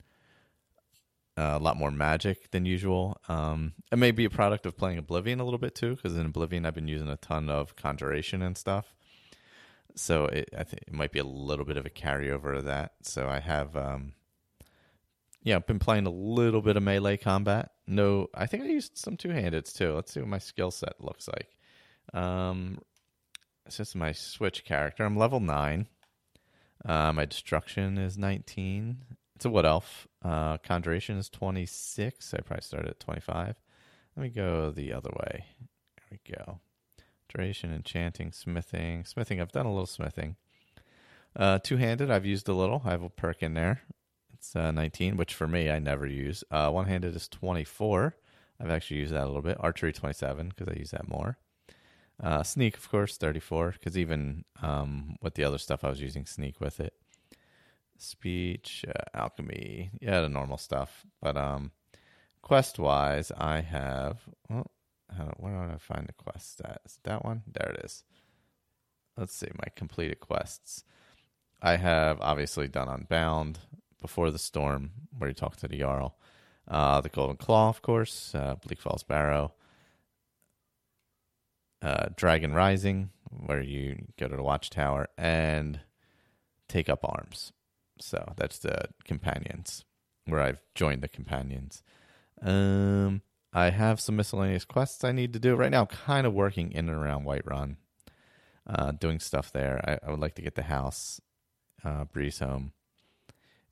uh, 1.37 1.57
a 1.59 1.59
lot 1.59 1.75
more 1.75 1.91
magic 1.91 2.49
than 2.51 2.65
usual. 2.65 3.19
Um, 3.27 3.73
it 3.91 3.97
may 3.97 4.11
be 4.11 4.25
a 4.25 4.29
product 4.29 4.65
of 4.65 4.77
playing 4.77 4.97
Oblivion 4.97 5.41
a 5.41 5.43
little 5.43 5.59
bit 5.59 5.75
too, 5.75 5.95
because 5.95 6.17
in 6.17 6.25
Oblivion 6.25 6.65
I've 6.65 6.75
been 6.75 6.87
using 6.87 7.09
a 7.09 7.17
ton 7.17 7.49
of 7.49 7.75
conjuration 7.75 8.41
and 8.41 8.57
stuff. 8.57 8.93
So 9.95 10.25
it, 10.25 10.49
I 10.57 10.63
think 10.63 10.83
it 10.87 10.93
might 10.93 11.11
be 11.11 11.19
a 11.19 11.25
little 11.25 11.65
bit 11.65 11.77
of 11.77 11.85
a 11.85 11.89
carryover 11.89 12.55
of 12.55 12.65
that. 12.65 12.93
So 13.01 13.27
I 13.27 13.39
have, 13.39 13.75
um, 13.75 14.13
yeah, 15.43 15.57
I've 15.57 15.67
been 15.67 15.79
playing 15.79 16.05
a 16.05 16.11
little 16.11 16.61
bit 16.61 16.77
of 16.77 16.83
melee 16.83 17.17
combat. 17.17 17.71
No, 17.88 18.27
I 18.33 18.45
think 18.45 18.63
I 18.63 18.67
used 18.67 18.97
some 18.97 19.17
two 19.17 19.29
handeds 19.29 19.73
too. 19.75 19.93
Let's 19.93 20.13
see 20.13 20.19
what 20.19 20.29
my 20.29 20.38
skill 20.38 20.71
set 20.71 21.01
looks 21.01 21.27
like. 21.27 21.50
Um, 22.13 22.79
this 23.65 23.79
is 23.79 23.95
my 23.95 24.11
switch 24.11 24.63
character. 24.65 25.03
I'm 25.03 25.17
level 25.17 25.39
nine. 25.39 25.88
Uh, 26.85 27.13
my 27.13 27.25
destruction 27.25 27.97
is 27.97 28.17
19. 28.17 28.97
It's 29.35 29.45
a 29.45 29.50
wood 29.50 29.65
elf. 29.65 30.07
Uh, 30.23 30.57
conjuration 30.57 31.17
is 31.17 31.29
26. 31.29 32.33
I 32.33 32.41
probably 32.41 32.61
started 32.63 32.89
at 32.89 33.00
25. 33.00 33.55
Let 34.15 34.23
me 34.23 34.29
go 34.29 34.71
the 34.71 34.93
other 34.93 35.11
way. 35.19 35.45
There 35.97 36.19
we 36.25 36.35
go. 36.35 36.59
Duration, 37.29 37.73
enchanting, 37.73 38.31
smithing. 38.31 39.05
Smithing, 39.05 39.39
I've 39.39 39.51
done 39.51 39.65
a 39.65 39.71
little 39.71 39.85
smithing. 39.85 40.35
Uh, 41.35 41.59
Two 41.59 41.77
handed, 41.77 42.11
I've 42.11 42.25
used 42.25 42.50
a 42.50 42.53
little. 42.53 42.81
I 42.85 42.91
have 42.91 43.03
a 43.03 43.09
perk 43.09 43.41
in 43.41 43.53
there. 43.53 43.81
It's 44.41 44.55
uh, 44.55 44.71
19, 44.71 45.17
which 45.17 45.36
for 45.36 45.48
me, 45.48 45.69
I 45.69 45.77
never 45.77 46.07
use. 46.07 46.43
Uh, 46.50 46.71
One 46.71 46.88
handed 46.88 47.15
is 47.15 47.27
24. 47.27 48.15
I've 48.60 48.71
actually 48.71 48.98
used 48.98 49.13
that 49.13 49.24
a 49.24 49.27
little 49.27 49.43
bit. 49.43 49.57
Archery, 49.60 49.93
27, 49.93 50.50
because 50.50 50.67
I 50.67 50.79
use 50.79 50.89
that 50.91 51.07
more. 51.07 51.38
Uh, 52.21 52.41
sneak, 52.41 52.75
of 52.75 52.89
course, 52.89 53.17
34, 53.17 53.74
because 53.74 53.95
even 53.95 54.43
um, 54.63 55.15
with 55.21 55.36
the 55.36 55.43
other 55.43 55.60
stuff, 55.60 55.83
I 55.83 55.89
was 55.89 56.01
using 56.01 56.25
sneak 56.25 56.60
with 56.60 56.79
it. 56.79 56.93
Speech, 58.00 58.83
uh, 58.88 59.15
alchemy, 59.15 59.91
yeah, 60.01 60.21
the 60.21 60.29
normal 60.29 60.57
stuff. 60.57 61.05
But 61.21 61.38
um, 61.38 61.69
quest 62.41 62.79
wise, 62.79 63.31
I 63.38 63.62
have. 63.62 64.21
Well, 64.50 64.71
where 65.38 65.67
do 65.67 65.74
I 65.75 65.77
find 65.77 66.07
the 66.07 66.13
quest 66.13 66.53
stat? 66.53 66.81
Is 66.83 66.98
that 67.03 67.24
one? 67.24 67.43
There 67.45 67.74
it 67.74 67.86
is. 67.86 68.03
Let's 69.15 69.36
see, 69.36 69.50
my 69.53 69.67
completed 69.75 70.19
quests. 70.19 70.83
I 71.62 71.75
have 71.75 72.19
obviously 72.21 72.67
done 72.67 72.89
Unbound, 72.89 73.60
Before 74.01 74.31
the 74.31 74.39
Storm, 74.39 74.91
where 75.17 75.29
you 75.29 75.34
talk 75.34 75.55
to 75.58 75.67
the 75.67 75.77
Jarl. 75.77 76.17
Uh, 76.67 77.01
the 77.01 77.10
Golden 77.10 77.38
Claw, 77.38 77.70
of 77.70 77.81
course, 77.81 78.34
uh, 78.36 78.55
Bleak 78.55 78.79
Falls 78.79 79.03
Barrow 79.03 79.53
uh, 81.81 82.10
Dragon 82.15 82.53
Rising, 82.53 83.10
where 83.29 83.62
you 83.62 84.05
go 84.17 84.27
to 84.27 84.36
the 84.36 84.43
Watchtower 84.43 85.08
and 85.17 85.79
take 86.67 86.89
up 86.89 87.00
arms. 87.03 87.51
So 88.00 88.34
that's 88.38 88.60
the 88.60 88.86
companions, 89.03 89.84
where 90.25 90.41
I've 90.41 90.62
joined 90.75 91.01
the 91.01 91.08
companions. 91.08 91.84
Um, 92.41 93.22
I 93.53 93.70
have 93.70 94.00
some 94.00 94.15
miscellaneous 94.15 94.65
quests 94.65 95.03
I 95.03 95.12
need 95.12 95.34
to 95.34 95.39
do 95.39 95.55
right 95.55 95.72
now. 95.72 95.86
Kind 95.86 96.25
of 96.25 96.34
working 96.34 96.72
in 96.72 96.89
and 96.89 96.98
around 96.98 97.25
Whiterun, 97.25 97.77
uh, 98.67 98.91
doing 98.91 99.20
stuff 99.20 99.51
there. 99.51 99.81
I, 99.88 100.08
I, 100.08 100.12
would 100.12 100.20
like 100.20 100.36
to 100.36 100.41
get 100.41 100.55
the 100.55 100.63
house, 100.63 101.20
uh, 101.84 102.05
Breeze 102.05 102.39
home, 102.39 102.74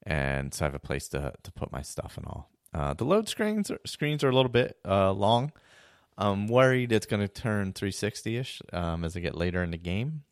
and 0.03 0.53
so 0.53 0.65
I 0.65 0.67
have 0.67 0.75
a 0.75 0.79
place 0.79 1.07
to 1.09 1.33
to 1.41 1.51
put 1.51 1.71
my 1.71 1.81
stuff 1.81 2.17
and 2.17 2.25
all. 2.25 2.49
Uh, 2.73 2.93
the 2.93 3.03
load 3.03 3.27
screens 3.27 3.71
are, 3.71 3.79
screens 3.85 4.23
are 4.23 4.29
a 4.29 4.35
little 4.35 4.51
bit 4.51 4.77
uh, 4.85 5.11
long. 5.11 5.51
I'm 6.17 6.47
worried 6.47 6.91
it's 6.91 7.05
going 7.05 7.21
to 7.21 7.27
turn 7.27 7.73
360 7.73 8.37
ish 8.37 8.61
um, 8.73 9.05
as 9.05 9.15
I 9.15 9.21
get 9.21 9.35
later 9.35 9.63
in 9.63 9.71
the 9.71 9.77
game. 9.77 10.23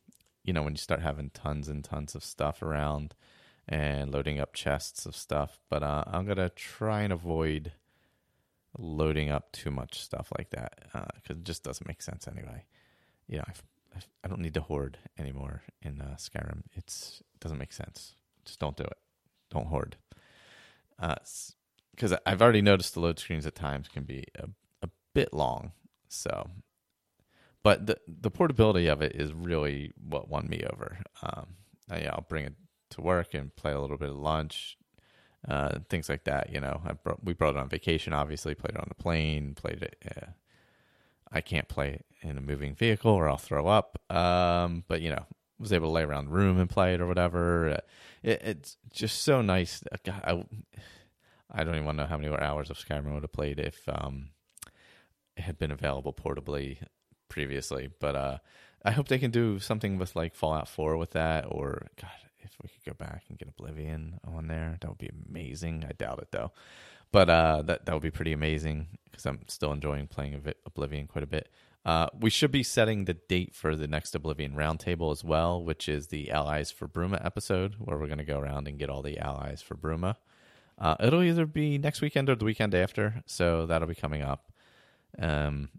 You 0.43 0.53
know, 0.53 0.61
when 0.61 0.73
you 0.73 0.77
start 0.77 1.01
having 1.01 1.29
tons 1.31 1.67
and 1.67 1.83
tons 1.83 2.13
of 2.13 2.23
stuff 2.23 2.61
around 2.61 3.15
and 3.67 4.11
loading 4.11 4.39
up 4.39 4.53
chests 4.53 5.05
of 5.05 5.15
stuff. 5.15 5.59
But 5.69 5.83
uh, 5.83 6.03
I'm 6.07 6.25
going 6.25 6.37
to 6.37 6.49
try 6.49 7.01
and 7.01 7.11
avoid 7.11 7.73
loading 8.77 9.29
up 9.29 9.51
too 9.51 9.71
much 9.71 9.99
stuff 9.99 10.31
like 10.37 10.51
that 10.51 10.75
because 10.83 11.37
uh, 11.37 11.39
it 11.39 11.43
just 11.43 11.63
doesn't 11.63 11.87
make 11.87 12.01
sense 12.01 12.27
anyway. 12.27 12.65
You 13.27 13.37
know, 13.37 13.43
I've, 13.47 13.63
I 14.23 14.27
do 14.27 14.31
not 14.31 14.39
need 14.39 14.53
to 14.53 14.61
hoard 14.61 14.97
anymore 15.17 15.63
in 15.81 16.01
uh, 16.01 16.15
Skyrim. 16.17 16.63
It's, 16.75 17.21
it 17.33 17.39
doesn't 17.39 17.57
make 17.57 17.73
sense. 17.73 18.15
Just 18.45 18.59
don't 18.59 18.77
do 18.77 18.83
it. 18.83 18.97
Don't 19.49 19.67
hoard. 19.67 19.97
Because 20.99 22.11
uh, 22.11 22.17
I've 22.25 22.41
already 22.41 22.61
noticed 22.61 22.93
the 22.93 22.99
load 22.99 23.19
screens 23.19 23.45
at 23.45 23.55
times 23.55 23.87
can 23.87 24.03
be 24.03 24.25
a 24.35 24.49
bit 25.13 25.33
long. 25.33 25.71
So, 26.09 26.49
but 27.63 27.87
the 27.87 27.97
the 28.07 28.31
portability 28.31 28.87
of 28.87 29.01
it 29.01 29.15
is 29.15 29.33
really 29.33 29.91
what 29.97 30.29
won 30.29 30.47
me 30.47 30.63
over. 30.71 30.99
Um, 31.23 31.47
I, 31.89 32.05
I'll 32.05 32.25
bring 32.27 32.45
it 32.45 32.53
to 32.91 33.01
work 33.01 33.33
and 33.33 33.55
play 33.55 33.73
a 33.73 33.79
little 33.79 33.97
bit 33.97 34.09
of 34.09 34.15
lunch, 34.15 34.77
uh, 35.47 35.79
things 35.89 36.07
like 36.07 36.23
that. 36.25 36.53
You 36.53 36.61
know, 36.61 36.81
brought, 37.03 37.23
we 37.23 37.33
brought 37.33 37.55
it 37.55 37.59
on 37.59 37.67
vacation. 37.67 38.13
Obviously, 38.13 38.55
played 38.55 38.75
it 38.75 38.79
on 38.79 38.89
the 38.89 39.01
plane. 39.03 39.55
Played 39.55 39.81
it. 39.83 39.95
Uh, 40.05 40.27
I 41.31 41.41
can't 41.41 41.67
play 41.67 41.89
it 41.89 42.05
in 42.21 42.37
a 42.37 42.41
moving 42.41 42.73
vehicle 42.73 43.11
or 43.11 43.27
I'll 43.27 43.37
throw 43.37 43.67
up. 43.67 43.99
Um, 44.09 44.83
but 44.87 45.01
you 45.01 45.09
know, 45.09 45.25
was 45.59 45.73
able 45.73 45.87
to 45.87 45.91
lay 45.93 46.03
around 46.03 46.25
the 46.25 46.31
room 46.31 46.59
and 46.59 46.69
play 46.69 46.93
it 46.93 47.01
or 47.01 47.07
whatever. 47.07 47.79
It, 48.23 48.41
it's 48.41 48.77
just 48.91 49.23
so 49.23 49.41
nice. 49.41 49.83
I, 50.05 50.43
I 51.51 51.63
don't 51.63 51.75
even 51.75 51.95
know 51.95 52.05
how 52.05 52.17
many 52.17 52.29
more 52.29 52.41
hours 52.41 52.69
of 52.69 52.77
Skyrim 52.77 53.09
I 53.09 53.13
would 53.13 53.23
have 53.23 53.31
played 53.31 53.59
if 53.59 53.81
um, 53.87 54.29
it 55.35 55.43
had 55.43 55.57
been 55.57 55.71
available 55.71 56.13
portably 56.13 56.79
previously. 57.29 57.89
But 57.99 58.15
uh, 58.15 58.37
I 58.83 58.91
hope 58.91 59.07
they 59.07 59.19
can 59.19 59.31
do 59.31 59.59
something 59.59 59.97
with 59.97 60.15
like 60.15 60.35
Fallout 60.35 60.67
4 60.67 60.97
with 60.97 61.11
that, 61.11 61.45
or 61.47 61.87
God, 62.01 62.11
if 62.39 62.51
we 62.61 62.69
could 62.69 62.85
go 62.85 63.05
back 63.05 63.23
and 63.29 63.37
get 63.37 63.47
Oblivion 63.47 64.19
on 64.25 64.47
there, 64.47 64.77
that 64.79 64.87
would 64.87 64.97
be 64.97 65.11
amazing. 65.29 65.85
I 65.87 65.93
doubt 65.93 66.19
it 66.19 66.29
though, 66.31 66.51
but 67.11 67.29
uh, 67.29 67.61
that 67.63 67.85
that 67.85 67.93
would 67.93 68.01
be 68.01 68.11
pretty 68.11 68.33
amazing 68.33 68.87
because 69.05 69.25
I'm 69.25 69.39
still 69.47 69.71
enjoying 69.71 70.07
playing 70.07 70.41
Oblivion 70.65 71.07
quite 71.07 71.23
a 71.23 71.27
bit. 71.27 71.49
Uh, 71.85 72.07
we 72.19 72.29
should 72.29 72.51
be 72.51 72.63
setting 72.63 73.05
the 73.05 73.13
date 73.13 73.55
for 73.55 73.75
the 73.75 73.87
next 73.87 74.13
Oblivion 74.13 74.53
Roundtable 74.53 75.11
as 75.11 75.23
well, 75.23 75.63
which 75.63 75.87
is 75.87 76.07
the 76.07 76.31
Allies 76.31 76.69
for 76.69 76.87
Bruma 76.87 77.23
episode, 77.25 77.75
where 77.79 77.97
we're 77.97 78.07
going 78.07 78.17
to 78.17 78.25
go 78.25 78.39
around 78.39 78.67
and 78.67 78.77
get 78.77 78.89
all 78.89 79.01
the 79.01 79.17
allies 79.19 79.61
for 79.61 79.75
Bruma. 79.75 80.15
Uh, 80.77 80.95
it'll 80.99 81.23
either 81.23 81.45
be 81.45 81.77
next 81.77 82.01
weekend 82.01 82.29
or 82.29 82.35
the 82.35 82.45
weekend 82.45 82.75
after, 82.75 83.23
so 83.25 83.65
that'll 83.65 83.87
be 83.87 83.95
coming 83.95 84.21
up 84.21 84.51
um, 85.17 85.69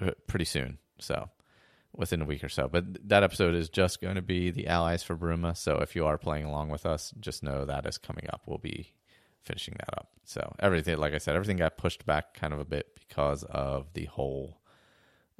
uh, 0.00 0.12
pretty 0.26 0.46
soon. 0.46 0.78
So 0.98 1.28
within 1.94 2.22
a 2.22 2.24
week 2.24 2.44
or 2.44 2.48
so. 2.48 2.68
But 2.68 3.08
that 3.08 3.22
episode 3.22 3.54
is 3.54 3.68
just 3.68 4.00
going 4.00 4.14
to 4.14 4.22
be 4.22 4.50
the 4.50 4.66
allies 4.66 5.02
for 5.02 5.16
Bruma. 5.16 5.56
So 5.56 5.76
if 5.76 5.94
you 5.94 6.06
are 6.06 6.18
playing 6.18 6.44
along 6.44 6.70
with 6.70 6.86
us, 6.86 7.12
just 7.20 7.42
know 7.42 7.64
that 7.64 7.86
is 7.86 7.98
coming 7.98 8.26
up. 8.32 8.42
We'll 8.46 8.58
be 8.58 8.94
finishing 9.42 9.74
that 9.78 9.98
up. 9.98 10.08
So 10.24 10.54
everything, 10.58 10.98
like 10.98 11.14
I 11.14 11.18
said, 11.18 11.34
everything 11.34 11.56
got 11.56 11.76
pushed 11.76 12.06
back 12.06 12.34
kind 12.34 12.52
of 12.52 12.60
a 12.60 12.64
bit 12.64 12.98
because 12.98 13.42
of 13.44 13.92
the 13.94 14.06
whole 14.06 14.59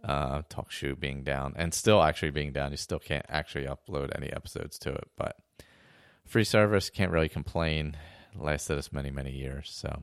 uh, 0.04 0.42
TalkShoe 0.42 0.98
being 0.98 1.22
down 1.22 1.54
and 1.56 1.72
still 1.74 2.02
actually 2.02 2.30
being 2.30 2.52
down. 2.52 2.70
You 2.70 2.76
still 2.76 2.98
can't 2.98 3.26
actually 3.28 3.66
upload 3.66 4.10
any 4.14 4.32
episodes 4.32 4.78
to 4.80 4.90
it, 4.90 5.08
but 5.16 5.36
free 6.26 6.44
service 6.44 6.90
can't 6.90 7.12
really 7.12 7.28
complain. 7.28 7.96
Lasted 8.36 8.78
us 8.78 8.92
many, 8.92 9.10
many 9.10 9.32
years. 9.32 9.70
So 9.72 10.02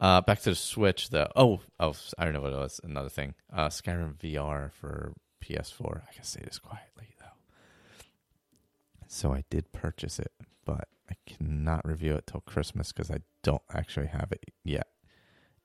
uh, 0.00 0.20
back 0.22 0.40
to 0.42 0.50
the 0.50 0.56
Switch, 0.56 1.10
though. 1.10 1.30
Oh, 1.36 1.60
oh, 1.78 1.94
I 2.18 2.24
don't 2.24 2.34
know 2.34 2.40
what 2.40 2.52
it 2.52 2.56
was. 2.56 2.80
Another 2.82 3.08
thing. 3.08 3.34
Uh, 3.52 3.68
Skyrim 3.68 4.16
VR 4.16 4.72
for 4.72 5.12
PS4. 5.44 6.02
I 6.08 6.12
can 6.12 6.24
say 6.24 6.40
this 6.44 6.58
quietly 6.58 7.14
though. 7.18 7.26
So 9.06 9.32
I 9.32 9.44
did 9.50 9.72
purchase 9.72 10.18
it, 10.18 10.32
but 10.64 10.88
I 11.10 11.14
cannot 11.26 11.86
review 11.86 12.14
it 12.14 12.26
till 12.26 12.40
Christmas 12.40 12.92
because 12.92 13.10
I 13.10 13.18
don't 13.42 13.62
actually 13.72 14.06
have 14.06 14.32
it 14.32 14.42
yet, 14.64 14.88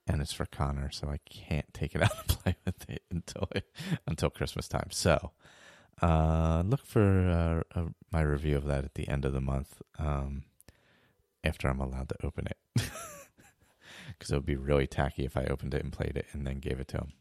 and 0.10 0.22
it's 0.22 0.34
for 0.34 0.46
Connor, 0.46 0.92
so 0.92 1.08
I 1.08 1.20
can't 1.30 1.74
take 1.74 1.96
it 1.96 2.02
out 2.04 2.18
and 2.18 2.28
play 2.28 2.56
with 2.66 2.90
it 2.90 3.04
until 3.12 3.48
until 4.08 4.30
Christmas 4.30 4.68
time. 4.68 4.90
So 4.92 5.32
uh, 6.02 6.64
look 6.66 6.86
for 6.86 7.64
uh, 7.76 7.80
uh, 7.80 7.86
my 8.12 8.22
review 8.22 8.58
of 8.58 8.66
that 8.66 8.84
at 8.84 8.96
the 8.96 9.08
end 9.08 9.24
of 9.24 9.34
the 9.34 9.42
month. 9.42 9.82
Um, 9.98 10.44
after 11.44 11.68
I'm 11.68 11.80
allowed 11.80 12.10
to 12.10 12.26
open 12.26 12.48
it. 12.48 12.92
Because 14.08 14.32
it 14.32 14.36
would 14.36 14.46
be 14.46 14.56
really 14.56 14.88
tacky 14.88 15.24
if 15.24 15.38
I 15.38 15.46
opened 15.46 15.74
it 15.74 15.84
and 15.84 15.94
played 15.94 16.18
it 16.18 16.26
and 16.34 16.46
then 16.46 16.60
gave 16.60 16.80
it 16.80 16.88
to 16.90 16.98
him. 16.98 17.14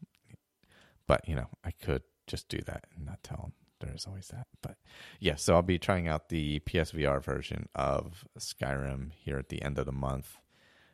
But, 1.07 1.27
you 1.27 1.35
know, 1.35 1.47
I 1.63 1.71
could 1.71 2.03
just 2.27 2.49
do 2.49 2.59
that 2.65 2.85
and 2.95 3.05
not 3.05 3.23
tell 3.23 3.37
him. 3.37 3.53
There's 3.79 4.05
always 4.05 4.27
that. 4.27 4.47
But 4.61 4.75
yeah, 5.19 5.35
so 5.35 5.55
I'll 5.55 5.61
be 5.61 5.79
trying 5.79 6.07
out 6.07 6.27
the 6.27 6.59
PSVR 6.59 7.23
version 7.23 7.69
of 7.73 8.25
Skyrim 8.37 9.11
here 9.13 9.37
at 9.37 9.47
the 9.47 9.61
end 9.61 9.79
of 9.79 9.85
the 9.85 9.93
month. 9.93 10.37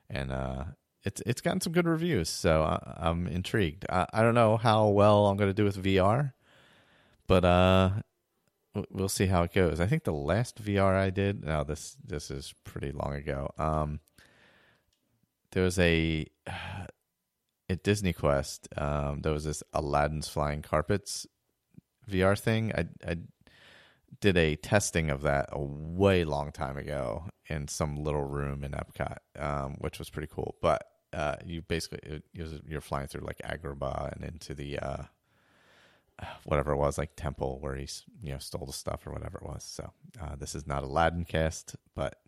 And 0.08 0.32
uh, 0.32 0.66
it's 1.06 1.22
it's 1.26 1.42
gotten 1.42 1.62
some 1.62 1.72
good 1.72 1.88
reviews, 1.88 2.30
so 2.30 2.64
I, 2.64 3.10
am 3.10 3.28
intrigued. 3.28 3.86
I, 3.90 4.08
I 4.12 4.24
don't 4.24 4.34
know 4.34 4.58
how 4.58 4.88
well 4.88 5.28
I'm 5.28 5.38
going 5.38 5.50
to 5.50 5.54
do 5.54 5.64
with 5.64 5.82
VR, 5.82 6.34
but 7.28 7.46
uh, 7.46 7.92
we'll 8.90 9.08
see 9.08 9.28
how 9.28 9.44
it 9.44 9.54
goes. 9.54 9.80
I 9.80 9.86
think 9.86 10.04
the 10.04 10.12
last 10.12 10.64
VR 10.64 10.96
I 10.96 11.12
did, 11.12 11.44
now 11.46 11.64
this 11.64 11.96
this 12.04 12.32
is 12.32 12.54
pretty 12.64 12.92
long 12.92 13.14
ago. 13.14 13.52
Um, 13.58 14.00
there 15.52 15.64
was 15.64 15.78
a 15.78 16.26
at 17.70 17.84
Disney 17.84 18.14
Quest. 18.14 18.68
Um, 18.76 19.22
there 19.22 19.32
was 19.32 19.46
this 19.46 19.62
Aladdin's 19.74 20.28
Flying 20.28 20.64
Carpets 20.64 21.28
VR 22.10 22.38
thing. 22.38 22.74
I 22.76 22.88
I 23.08 23.18
did 24.22 24.38
a 24.38 24.56
testing 24.56 25.12
of 25.12 25.22
that 25.22 25.50
a 25.52 25.62
way 25.62 26.24
long 26.24 26.52
time 26.52 26.78
ago 26.78 27.26
in 27.48 27.68
some 27.68 27.96
little 27.98 28.24
room 28.24 28.64
in 28.64 28.72
Epcot, 28.72 29.18
um, 29.38 29.76
which 29.80 30.00
was 30.00 30.10
pretty 30.10 30.30
cool. 30.34 30.56
But 30.62 30.84
uh, 31.16 31.38
you 31.46 31.62
basically 31.62 32.22
you're 32.34 32.82
flying 32.82 33.08
through 33.08 33.22
like 33.22 33.42
Agrabah 33.44 34.12
and 34.14 34.24
into 34.24 34.54
the 34.54 34.78
uh, 34.80 35.04
whatever 36.44 36.74
it 36.74 36.78
was, 36.78 36.98
like 36.98 37.16
temple 37.16 37.58
where 37.62 37.76
he's 37.76 38.04
you 38.22 38.34
know 38.34 38.40
stole 38.40 38.66
the 38.66 38.74
stuff 38.74 39.08
or 39.08 39.12
whatever 39.12 39.38
it 39.38 39.46
was. 39.46 39.64
So 39.64 39.92
uh, 40.22 40.36
this 40.36 40.56
is 40.56 40.68
not 40.68 40.84
Aladdin 40.84 41.26
cast, 41.26 41.76
but 41.96 42.20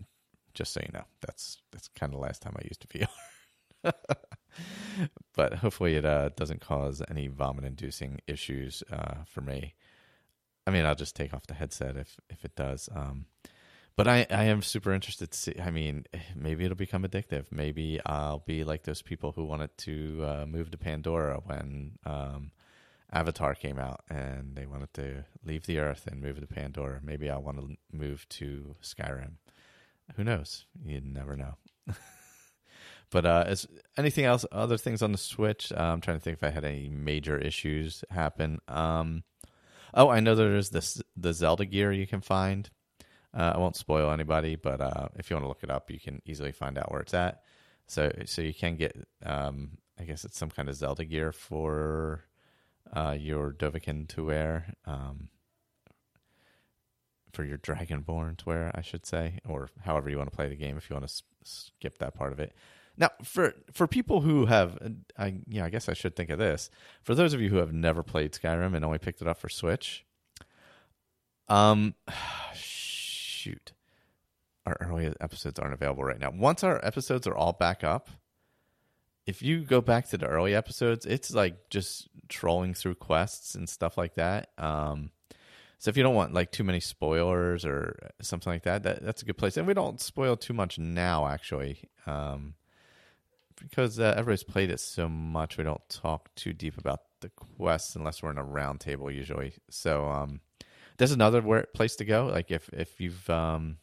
just 0.53 0.73
so 0.73 0.81
you 0.81 0.91
know, 0.93 1.05
that's 1.21 1.61
that's 1.71 1.87
kind 1.89 2.13
of 2.13 2.19
the 2.19 2.25
last 2.25 2.41
time 2.41 2.55
I 2.57 2.63
used 2.65 2.85
VR. 2.89 3.93
but 5.35 5.53
hopefully 5.55 5.95
it 5.95 6.05
uh, 6.05 6.29
doesn't 6.35 6.61
cause 6.61 7.01
any 7.09 7.27
vomit-inducing 7.27 8.21
issues 8.25 8.83
uh, 8.91 9.23
for 9.25 9.41
me. 9.41 9.75
I 10.65 10.71
mean, 10.71 10.85
I'll 10.85 10.95
just 10.95 11.15
take 11.15 11.33
off 11.33 11.45
the 11.47 11.53
headset 11.53 11.95
if 11.97 12.17
if 12.29 12.43
it 12.43 12.55
does. 12.55 12.89
Um, 12.95 13.25
but 13.97 14.07
I, 14.07 14.27
I 14.29 14.43
am 14.45 14.61
super 14.61 14.93
interested 14.93 15.31
to 15.31 15.37
see. 15.37 15.55
I 15.59 15.71
mean, 15.71 16.05
maybe 16.35 16.63
it'll 16.63 16.77
become 16.77 17.03
addictive. 17.03 17.45
Maybe 17.51 17.99
I'll 18.05 18.43
be 18.45 18.63
like 18.63 18.83
those 18.83 19.01
people 19.01 19.31
who 19.31 19.43
wanted 19.43 19.75
to 19.79 20.23
uh, 20.23 20.45
move 20.45 20.69
to 20.71 20.77
Pandora 20.77 21.41
when 21.43 21.97
um, 22.05 22.51
Avatar 23.11 23.55
came 23.55 23.79
out 23.79 24.03
and 24.07 24.55
they 24.55 24.67
wanted 24.67 24.93
to 24.93 25.25
leave 25.43 25.65
the 25.65 25.79
Earth 25.79 26.05
and 26.05 26.21
move 26.21 26.39
to 26.39 26.45
Pandora. 26.45 26.99
Maybe 27.03 27.27
I'll 27.27 27.41
want 27.41 27.57
to 27.57 27.75
move 27.91 28.29
to 28.29 28.75
Skyrim. 28.83 29.33
Who 30.15 30.23
knows? 30.23 30.65
You 30.85 31.01
never 31.01 31.35
know. 31.35 31.55
but 33.09 33.25
uh, 33.25 33.45
as 33.47 33.67
anything 33.97 34.25
else, 34.25 34.45
other 34.51 34.77
things 34.77 35.01
on 35.01 35.11
the 35.11 35.17
Switch, 35.17 35.71
uh, 35.71 35.81
I'm 35.81 36.01
trying 36.01 36.17
to 36.17 36.23
think 36.23 36.37
if 36.37 36.43
I 36.43 36.51
had 36.51 36.63
any 36.63 36.87
major 36.87 37.35
issues 37.39 38.03
happen. 38.11 38.59
Um, 38.67 39.23
oh, 39.95 40.09
I 40.09 40.19
know 40.19 40.35
there's 40.35 40.69
this 40.69 41.01
the 41.15 41.33
Zelda 41.33 41.65
gear 41.65 41.91
you 41.91 42.05
can 42.05 42.21
find. 42.21 42.69
Uh, 43.37 43.53
I 43.53 43.57
won't 43.59 43.75
spoil 43.75 44.09
anybody, 44.11 44.55
but 44.55 44.81
uh, 44.81 45.09
if 45.15 45.29
you 45.29 45.35
want 45.35 45.43
to 45.43 45.47
look 45.47 45.63
it 45.63 45.69
up, 45.69 45.91
you 45.91 45.99
can 45.99 46.21
easily 46.25 46.51
find 46.51 46.77
out 46.77 46.91
where 46.91 47.01
it's 47.01 47.13
at. 47.13 47.43
So, 47.85 48.11
so 48.25 48.41
you 48.41 48.53
can 48.53 48.75
get, 48.75 48.97
um, 49.23 49.77
I 49.99 50.03
guess 50.05 50.25
it's 50.25 50.37
some 50.37 50.49
kind 50.49 50.67
of 50.69 50.75
Zelda 50.75 51.05
gear 51.05 51.31
for 51.31 52.23
uh, 52.91 53.15
your 53.17 53.53
Dovahkiin 53.53 54.07
to 54.09 54.25
wear, 54.25 54.73
um, 54.85 55.29
for 57.31 57.43
your 57.43 57.59
Dragonborn 57.59 58.37
to 58.37 58.45
wear, 58.45 58.71
I 58.73 58.81
should 58.81 59.05
say, 59.05 59.39
or 59.47 59.69
however 59.85 60.09
you 60.09 60.17
want 60.17 60.31
to 60.31 60.35
play 60.35 60.49
the 60.49 60.55
game. 60.55 60.75
If 60.75 60.89
you 60.89 60.95
want 60.95 61.07
to 61.07 61.23
skip 61.43 61.99
that 61.99 62.15
part 62.15 62.33
of 62.33 62.39
it. 62.39 62.55
Now, 62.97 63.11
for 63.23 63.53
for 63.71 63.85
people 63.85 64.21
who 64.21 64.47
have, 64.47 64.79
I 65.17 65.35
yeah, 65.47 65.65
I 65.65 65.69
guess 65.69 65.87
I 65.87 65.93
should 65.93 66.15
think 66.15 66.31
of 66.31 66.39
this. 66.39 66.71
For 67.03 67.13
those 67.13 67.33
of 67.33 67.41
you 67.41 67.49
who 67.49 67.57
have 67.57 67.71
never 67.71 68.01
played 68.01 68.31
Skyrim 68.31 68.75
and 68.75 68.83
only 68.83 68.97
picked 68.97 69.21
it 69.21 69.27
up 69.27 69.37
for 69.37 69.49
Switch, 69.49 70.03
um, 71.47 71.93
shoot, 73.47 73.73
our 74.65 74.77
early 74.81 75.13
episodes 75.21 75.59
aren't 75.59 75.73
available 75.73 76.03
right 76.03 76.19
now. 76.19 76.31
Once 76.31 76.63
our 76.63 76.83
episodes 76.85 77.27
are 77.27 77.35
all 77.35 77.53
back 77.53 77.83
up, 77.83 78.09
if 79.25 79.41
you 79.41 79.61
go 79.61 79.81
back 79.81 80.07
to 80.09 80.17
the 80.17 80.25
early 80.25 80.55
episodes, 80.55 81.05
it's 81.05 81.33
like 81.33 81.69
just 81.69 82.07
trolling 82.29 82.73
through 82.73 82.95
quests 82.95 83.55
and 83.55 83.69
stuff 83.69 83.97
like 83.97 84.15
that. 84.15 84.49
Um, 84.57 85.11
so 85.79 85.89
if 85.89 85.97
you 85.97 86.03
don't 86.03 86.15
want 86.15 86.33
like 86.33 86.51
too 86.51 86.63
many 86.63 86.79
spoilers 86.79 87.65
or 87.65 88.11
something 88.21 88.51
like 88.51 88.63
that, 88.63 88.83
that 88.83 89.03
that's 89.03 89.21
a 89.21 89.25
good 89.25 89.37
place. 89.37 89.57
And 89.57 89.67
we 89.67 89.73
don't 89.73 90.01
spoil 90.01 90.35
too 90.35 90.53
much 90.53 90.79
now, 90.79 91.27
actually, 91.27 91.83
um, 92.05 92.55
because 93.61 93.99
uh, 93.99 94.13
everybody's 94.17 94.43
played 94.43 94.71
it 94.71 94.79
so 94.79 95.07
much. 95.07 95.57
We 95.57 95.63
don't 95.63 95.87
talk 95.89 96.33
too 96.35 96.53
deep 96.53 96.77
about 96.77 97.01
the 97.19 97.29
quests 97.29 97.95
unless 97.95 98.23
we're 98.23 98.31
in 98.31 98.37
a 98.37 98.43
round 98.43 98.79
table 98.79 99.11
usually. 99.11 99.53
So 99.69 100.05
um, 100.05 100.39
there's 100.97 101.11
another 101.11 101.41
where, 101.41 101.63
place 101.73 101.95
to 101.97 102.05
go. 102.05 102.27
Like 102.27 102.51
if 102.51 102.69
if 102.73 102.99
you've 102.99 103.29
um, 103.29 103.77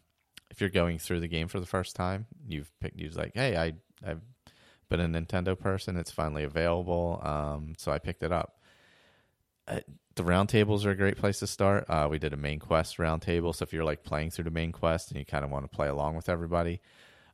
if 0.51 0.61
you're 0.61 0.71
going 0.71 0.99
through 0.99 1.21
the 1.21 1.29
game 1.29 1.49
for 1.49 1.61
the 1.61 1.67
first 1.67 1.97
time, 1.97 2.27
you've 2.47 2.71
picked. 2.81 2.99
You've 2.99 3.17
like, 3.17 3.33
hey, 3.35 3.57
I 3.57 3.73
I've 4.09 4.21
been 4.89 5.01
a 5.01 5.09
Nintendo 5.09 5.59
person. 5.59 5.97
It's 5.97 6.11
finally 6.11 6.45
available, 6.45 7.21
um, 7.23 7.75
so 7.79 7.93
I 7.93 7.99
picked 7.99 8.23
it 8.23 8.33
up. 8.33 8.61
Uh, 9.67 9.81
the 10.15 10.23
roundtables 10.23 10.85
are 10.85 10.91
a 10.91 10.97
great 10.97 11.17
place 11.17 11.39
to 11.41 11.47
start. 11.47 11.87
Uh, 11.89 12.07
we 12.11 12.19
did 12.19 12.33
a 12.33 12.37
main 12.37 12.59
quest 12.59 12.99
roundtable, 12.99 13.55
so 13.55 13.63
if 13.63 13.73
you're 13.73 13.85
like 13.85 14.05
playing 14.05 14.31
through 14.31 14.45
the 14.45 14.51
main 14.51 14.73
quest 14.73 15.11
and 15.11 15.19
you 15.19 15.25
kind 15.25 15.45
of 15.45 15.51
want 15.51 15.65
to 15.65 15.75
play 15.75 15.89
along 15.89 16.15
with 16.15 16.29
everybody, 16.29 16.81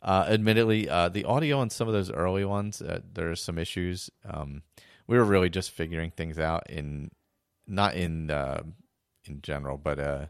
uh, 0.03 0.27
admittedly, 0.29 0.89
uh, 0.89 1.09
the 1.09 1.25
audio 1.25 1.59
on 1.59 1.69
some 1.69 1.89
of 1.89 1.95
those 1.95 2.11
early 2.11 2.45
ones, 2.45 2.81
uh, 2.81 3.01
there 3.13 3.31
are 3.31 3.37
some 3.37 3.59
issues. 3.59 4.11
Um, 4.25 4.63
we 5.07 5.19
were 5.19 5.25
really 5.25 5.51
just 5.51 5.73
figuring 5.73 6.11
things 6.11 6.39
out 6.39 6.71
in, 6.71 7.11
not 7.67 7.95
in 7.97 8.31
uh, 8.31 8.63
in 9.27 9.43
general, 9.43 9.79
but 9.79 9.99
uh, 9.99 10.27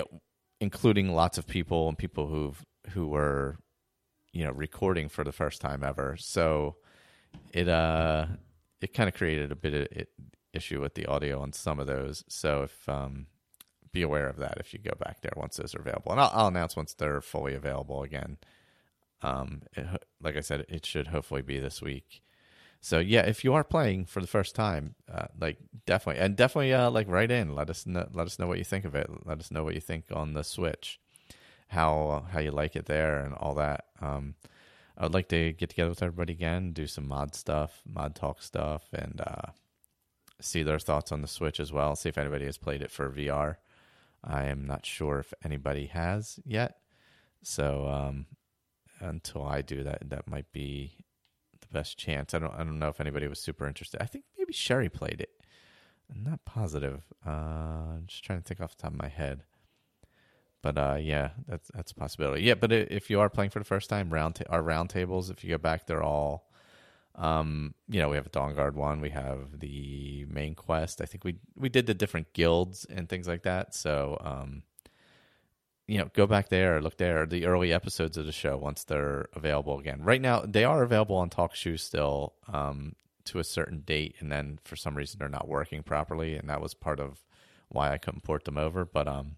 know, 0.00 0.20
including 0.60 1.14
lots 1.14 1.38
of 1.38 1.46
people 1.46 1.88
and 1.88 1.98
people 1.98 2.26
who 2.26 2.54
who 2.90 3.06
were 3.06 3.56
you 4.32 4.44
know 4.44 4.52
recording 4.52 5.08
for 5.08 5.24
the 5.24 5.32
first 5.32 5.60
time 5.60 5.82
ever. 5.82 6.16
So 6.18 6.76
it 7.52 7.68
uh 7.68 8.26
it 8.80 8.92
kind 8.94 9.08
of 9.08 9.14
created 9.14 9.52
a 9.52 9.56
bit 9.56 9.74
of 9.74 9.96
it, 9.96 10.08
issue 10.52 10.80
with 10.80 10.94
the 10.94 11.06
audio 11.06 11.40
on 11.40 11.52
some 11.52 11.80
of 11.80 11.86
those. 11.86 12.24
So 12.28 12.62
if 12.62 12.88
um 12.88 13.26
be 13.92 14.02
aware 14.02 14.28
of 14.28 14.36
that 14.38 14.56
if 14.58 14.72
you 14.72 14.80
go 14.80 14.94
back 14.98 15.20
there 15.20 15.32
once 15.36 15.56
those 15.56 15.74
are 15.74 15.80
available, 15.80 16.12
and 16.12 16.20
I'll, 16.20 16.30
I'll 16.34 16.48
announce 16.48 16.76
once 16.76 16.94
they're 16.94 17.20
fully 17.20 17.54
available 17.54 18.02
again. 18.02 18.38
Um, 19.22 19.62
it, 19.74 19.86
like 20.20 20.36
I 20.36 20.40
said, 20.40 20.66
it 20.68 20.84
should 20.84 21.06
hopefully 21.06 21.42
be 21.42 21.60
this 21.60 21.80
week. 21.80 22.22
So 22.84 22.98
yeah, 22.98 23.22
if 23.22 23.44
you 23.44 23.54
are 23.54 23.64
playing 23.64 24.04
for 24.04 24.20
the 24.20 24.26
first 24.26 24.54
time, 24.54 24.94
uh, 25.10 25.28
like 25.40 25.56
definitely 25.86 26.20
and 26.20 26.36
definitely 26.36 26.74
uh, 26.74 26.90
like 26.90 27.08
write 27.08 27.30
in. 27.30 27.54
Let 27.54 27.70
us 27.70 27.86
know, 27.86 28.06
let 28.12 28.26
us 28.26 28.38
know 28.38 28.46
what 28.46 28.58
you 28.58 28.64
think 28.64 28.84
of 28.84 28.94
it. 28.94 29.08
Let 29.24 29.40
us 29.40 29.50
know 29.50 29.64
what 29.64 29.74
you 29.74 29.80
think 29.80 30.04
on 30.12 30.34
the 30.34 30.44
Switch 30.44 31.00
how 31.68 32.24
how 32.30 32.40
you 32.40 32.50
like 32.50 32.76
it 32.76 32.86
there 32.86 33.18
and 33.20 33.34
all 33.34 33.54
that. 33.54 33.86
Um, 34.00 34.34
I 34.96 35.04
would 35.04 35.14
like 35.14 35.28
to 35.28 35.52
get 35.52 35.70
together 35.70 35.90
with 35.90 36.02
everybody 36.02 36.34
again, 36.34 36.72
do 36.72 36.86
some 36.86 37.08
mod 37.08 37.34
stuff, 37.34 37.82
mod 37.86 38.14
talk 38.14 38.42
stuff, 38.42 38.84
and 38.92 39.20
uh, 39.26 39.50
see 40.40 40.62
their 40.62 40.78
thoughts 40.78 41.10
on 41.10 41.22
the 41.22 41.28
Switch 41.28 41.58
as 41.58 41.72
well. 41.72 41.96
See 41.96 42.08
if 42.08 42.18
anybody 42.18 42.44
has 42.44 42.58
played 42.58 42.82
it 42.82 42.90
for 42.90 43.10
VR. 43.10 43.56
I 44.22 44.44
am 44.44 44.66
not 44.66 44.86
sure 44.86 45.18
if 45.18 45.34
anybody 45.44 45.86
has 45.86 46.38
yet. 46.44 46.78
So 47.42 47.88
um, 47.88 48.26
until 49.00 49.44
I 49.44 49.62
do 49.62 49.82
that, 49.82 50.08
that 50.10 50.28
might 50.28 50.50
be 50.52 51.03
best 51.74 51.98
chance. 51.98 52.34
I 52.34 52.38
don't 52.38 52.54
I 52.54 52.58
don't 52.58 52.78
know 52.78 52.88
if 52.88 53.00
anybody 53.00 53.28
was 53.28 53.38
super 53.38 53.66
interested. 53.66 54.00
I 54.02 54.06
think 54.06 54.24
maybe 54.38 54.52
Sherry 54.52 54.88
played 54.88 55.20
it. 55.20 55.30
I'm 56.10 56.22
not 56.22 56.44
positive. 56.44 57.02
Uh, 57.26 57.30
I'm 57.96 58.04
just 58.06 58.24
trying 58.24 58.40
to 58.40 58.44
think 58.44 58.60
off 58.60 58.76
the 58.76 58.82
top 58.82 58.92
of 58.92 58.98
my 58.98 59.08
head. 59.08 59.42
But 60.62 60.78
uh, 60.78 60.96
yeah, 60.98 61.30
that's 61.46 61.70
that's 61.74 61.92
a 61.92 61.94
possibility. 61.94 62.42
Yeah, 62.42 62.54
but 62.54 62.72
if 62.72 63.10
you 63.10 63.20
are 63.20 63.28
playing 63.28 63.50
for 63.50 63.58
the 63.58 63.66
first 63.66 63.90
time, 63.90 64.08
round 64.08 64.36
ta- 64.36 64.44
our 64.48 64.62
round 64.62 64.88
tables, 64.90 65.28
if 65.28 65.44
you 65.44 65.50
go 65.50 65.58
back, 65.58 65.86
they're 65.86 66.02
all, 66.02 66.48
um, 67.16 67.74
you 67.86 68.00
know, 68.00 68.08
we 68.08 68.16
have 68.16 68.26
a 68.26 68.30
Dawnguard 68.30 68.72
one, 68.74 69.02
we 69.02 69.10
have 69.10 69.60
the 69.60 70.24
main 70.30 70.54
quest. 70.54 71.02
I 71.02 71.04
think 71.04 71.22
we 71.22 71.36
we 71.54 71.68
did 71.68 71.86
the 71.86 71.92
different 71.92 72.32
guilds 72.32 72.86
and 72.86 73.08
things 73.10 73.28
like 73.28 73.42
that. 73.42 73.74
So, 73.74 74.16
um, 74.24 74.62
you 75.86 75.98
know, 75.98 76.10
go 76.14 76.26
back 76.26 76.48
there, 76.48 76.80
look 76.80 76.96
there, 76.96 77.26
the 77.26 77.46
early 77.46 77.72
episodes 77.72 78.16
of 78.16 78.26
the 78.26 78.32
show 78.32 78.56
once 78.56 78.84
they're 78.84 79.26
available 79.34 79.78
again. 79.78 80.02
Right 80.02 80.20
now, 80.20 80.40
they 80.40 80.64
are 80.64 80.82
available 80.82 81.16
on 81.16 81.30
TalkShoe 81.30 81.78
still 81.78 82.34
um, 82.52 82.94
to 83.24 83.38
a 83.38 83.44
certain 83.44 83.80
date, 83.80 84.16
and 84.20 84.32
then 84.32 84.58
for 84.64 84.76
some 84.76 84.96
reason 84.96 85.18
they're 85.18 85.28
not 85.28 85.48
working 85.48 85.82
properly, 85.82 86.36
and 86.36 86.48
that 86.48 86.62
was 86.62 86.74
part 86.74 87.00
of 87.00 87.24
why 87.68 87.92
I 87.92 87.98
couldn't 87.98 88.22
port 88.22 88.44
them 88.44 88.56
over. 88.56 88.84
But 88.84 89.08
um, 89.08 89.36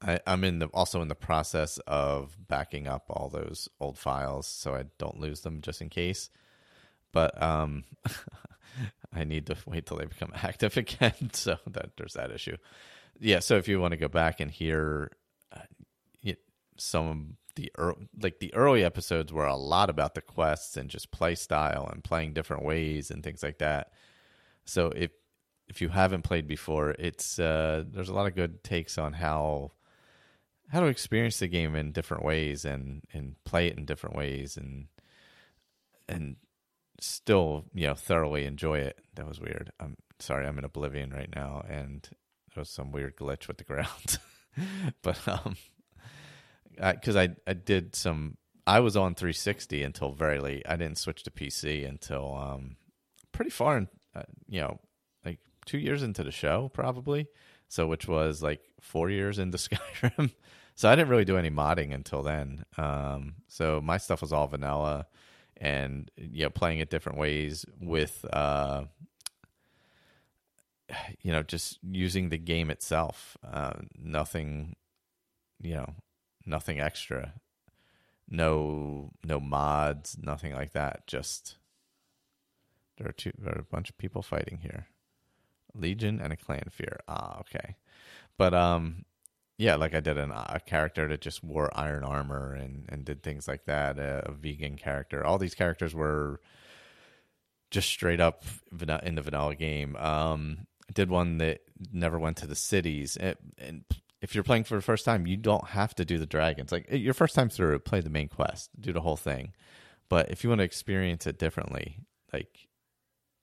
I, 0.00 0.20
am 0.26 0.44
in 0.44 0.58
the 0.60 0.66
also 0.66 1.02
in 1.02 1.08
the 1.08 1.14
process 1.14 1.78
of 1.86 2.36
backing 2.46 2.86
up 2.86 3.06
all 3.08 3.28
those 3.28 3.68
old 3.80 3.98
files 3.98 4.46
so 4.46 4.74
I 4.74 4.84
don't 4.98 5.18
lose 5.18 5.40
them 5.40 5.60
just 5.62 5.80
in 5.80 5.88
case. 5.88 6.30
But 7.12 7.40
um, 7.42 7.84
I 9.12 9.24
need 9.24 9.46
to 9.46 9.56
wait 9.66 9.86
till 9.86 9.96
they 9.96 10.04
become 10.04 10.32
active 10.42 10.76
again, 10.76 11.30
so 11.32 11.56
that 11.66 11.96
there's 11.96 12.12
that 12.12 12.30
issue. 12.30 12.56
Yeah, 13.20 13.40
so 13.40 13.56
if 13.56 13.68
you 13.68 13.80
want 13.80 13.92
to 13.92 13.96
go 13.96 14.08
back 14.08 14.40
and 14.40 14.50
hear, 14.50 15.10
uh, 15.52 15.60
some 16.78 17.06
of 17.08 17.16
the 17.54 17.72
like 18.20 18.38
the 18.38 18.52
early 18.54 18.84
episodes 18.84 19.32
were 19.32 19.46
a 19.46 19.56
lot 19.56 19.90
about 19.90 20.14
the 20.14 20.20
quests 20.20 20.76
and 20.76 20.90
just 20.90 21.10
play 21.10 21.34
style 21.34 21.88
and 21.90 22.04
playing 22.04 22.34
different 22.34 22.64
ways 22.64 23.10
and 23.10 23.22
things 23.22 23.42
like 23.42 23.58
that. 23.58 23.92
So 24.64 24.88
if 24.88 25.10
if 25.68 25.80
you 25.80 25.88
haven't 25.88 26.22
played 26.22 26.46
before, 26.46 26.90
it's 26.98 27.38
uh, 27.38 27.84
there's 27.88 28.08
a 28.08 28.14
lot 28.14 28.26
of 28.26 28.34
good 28.34 28.62
takes 28.62 28.98
on 28.98 29.14
how 29.14 29.72
how 30.68 30.80
to 30.80 30.86
experience 30.86 31.38
the 31.38 31.48
game 31.48 31.74
in 31.76 31.92
different 31.92 32.24
ways 32.24 32.64
and 32.64 33.02
and 33.12 33.36
play 33.44 33.68
it 33.68 33.78
in 33.78 33.86
different 33.86 34.16
ways 34.16 34.56
and 34.56 34.86
and 36.08 36.36
still 37.00 37.64
you 37.74 37.86
know 37.86 37.94
thoroughly 37.94 38.44
enjoy 38.44 38.78
it. 38.78 38.98
That 39.14 39.26
was 39.26 39.40
weird. 39.40 39.72
I'm 39.80 39.96
sorry, 40.18 40.46
I'm 40.46 40.58
in 40.58 40.64
Oblivion 40.64 41.10
right 41.10 41.34
now, 41.34 41.64
and 41.68 42.06
was 42.56 42.68
some 42.70 42.92
weird 42.92 43.16
glitch 43.16 43.48
with 43.48 43.58
the 43.58 43.64
ground. 43.64 44.18
but 45.02 45.18
um, 45.28 45.56
because 46.76 47.16
I, 47.16 47.24
I 47.24 47.36
I 47.48 47.52
did 47.54 47.94
some. 47.94 48.36
I 48.68 48.80
was 48.80 48.96
on 48.96 49.14
360 49.14 49.84
until 49.84 50.12
very 50.12 50.40
late. 50.40 50.64
I 50.68 50.74
didn't 50.74 50.98
switch 50.98 51.22
to 51.24 51.30
PC 51.30 51.88
until 51.88 52.34
um 52.34 52.76
pretty 53.32 53.50
far 53.50 53.78
in 53.78 53.88
uh, 54.14 54.22
you 54.48 54.60
know 54.60 54.78
like 55.24 55.38
two 55.66 55.78
years 55.78 56.02
into 56.02 56.24
the 56.24 56.32
show 56.32 56.70
probably. 56.72 57.28
So 57.68 57.86
which 57.86 58.06
was 58.08 58.42
like 58.42 58.60
four 58.80 59.10
years 59.10 59.38
into 59.38 59.58
Skyrim. 59.58 60.32
so 60.74 60.88
I 60.88 60.96
didn't 60.96 61.10
really 61.10 61.24
do 61.24 61.36
any 61.36 61.50
modding 61.50 61.92
until 61.92 62.22
then. 62.22 62.64
Um, 62.78 63.34
so 63.48 63.80
my 63.80 63.98
stuff 63.98 64.20
was 64.20 64.32
all 64.32 64.46
vanilla 64.46 65.06
and 65.58 66.10
you 66.16 66.44
know 66.44 66.50
playing 66.50 66.80
it 66.80 66.90
different 66.90 67.18
ways 67.18 67.64
with 67.80 68.24
uh 68.32 68.84
you 71.22 71.32
know 71.32 71.42
just 71.42 71.78
using 71.82 72.28
the 72.28 72.38
game 72.38 72.70
itself 72.70 73.36
uh 73.44 73.74
nothing 73.98 74.76
you 75.60 75.74
know 75.74 75.94
nothing 76.44 76.80
extra 76.80 77.34
no 78.28 79.10
no 79.24 79.38
mods 79.38 80.16
nothing 80.20 80.52
like 80.52 80.72
that 80.72 81.06
just 81.06 81.56
there 82.98 83.08
are 83.08 83.12
two 83.12 83.32
there 83.38 83.54
are 83.54 83.60
a 83.60 83.64
bunch 83.74 83.90
of 83.90 83.98
people 83.98 84.22
fighting 84.22 84.58
here 84.62 84.86
legion 85.74 86.20
and 86.20 86.32
a 86.32 86.36
Clannfear 86.36 86.98
ah 87.08 87.38
okay 87.40 87.76
but 88.36 88.54
um 88.54 89.04
yeah, 89.58 89.76
like 89.76 89.94
I 89.94 90.00
did 90.00 90.18
an, 90.18 90.30
a 90.32 90.60
character 90.64 91.08
that 91.08 91.20
just 91.22 91.42
wore 91.42 91.70
iron 91.78 92.04
armor 92.04 92.52
and, 92.52 92.84
and 92.90 93.04
did 93.04 93.22
things 93.22 93.48
like 93.48 93.64
that. 93.64 93.98
A, 93.98 94.24
a 94.26 94.32
vegan 94.32 94.76
character. 94.76 95.24
All 95.24 95.38
these 95.38 95.54
characters 95.54 95.94
were 95.94 96.40
just 97.70 97.88
straight 97.88 98.20
up 98.20 98.44
in 99.02 99.14
the 99.14 99.22
vanilla 99.22 99.54
game. 99.54 99.96
Um, 99.96 100.66
did 100.92 101.10
one 101.10 101.38
that 101.38 101.60
never 101.92 102.18
went 102.18 102.36
to 102.38 102.46
the 102.46 102.54
cities. 102.54 103.16
And, 103.16 103.36
and, 103.58 103.84
if 104.22 104.34
you're 104.34 104.42
playing 104.42 104.64
for 104.64 104.76
the 104.76 104.82
first 104.82 105.04
time, 105.04 105.26
you 105.26 105.36
don't 105.36 105.68
have 105.68 105.94
to 105.94 106.04
do 106.04 106.16
the 106.18 106.26
dragons. 106.26 106.72
Like 106.72 106.86
eh, 106.88 106.96
your 106.96 107.12
first 107.12 107.34
time 107.34 107.50
through, 107.50 107.78
play 107.80 108.00
the 108.00 108.10
main 108.10 108.28
quest, 108.28 108.70
do 108.80 108.92
the 108.92 109.02
whole 109.02 109.16
thing. 109.16 109.52
But 110.08 110.30
if 110.30 110.42
you 110.42 110.48
want 110.48 110.60
to 110.60 110.64
experience 110.64 111.26
it 111.26 111.38
differently, 111.38 111.98
like 112.32 112.66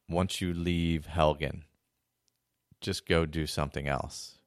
once 0.09 0.41
you 0.41 0.51
leave 0.51 1.07
Helgen, 1.07 1.61
just 2.81 3.07
go 3.07 3.27
do 3.27 3.45
something 3.45 3.87
else 3.87 4.39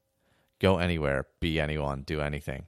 go 0.60 0.78
anywhere, 0.78 1.26
be 1.40 1.60
anyone, 1.60 2.02
do 2.02 2.20
anything. 2.20 2.66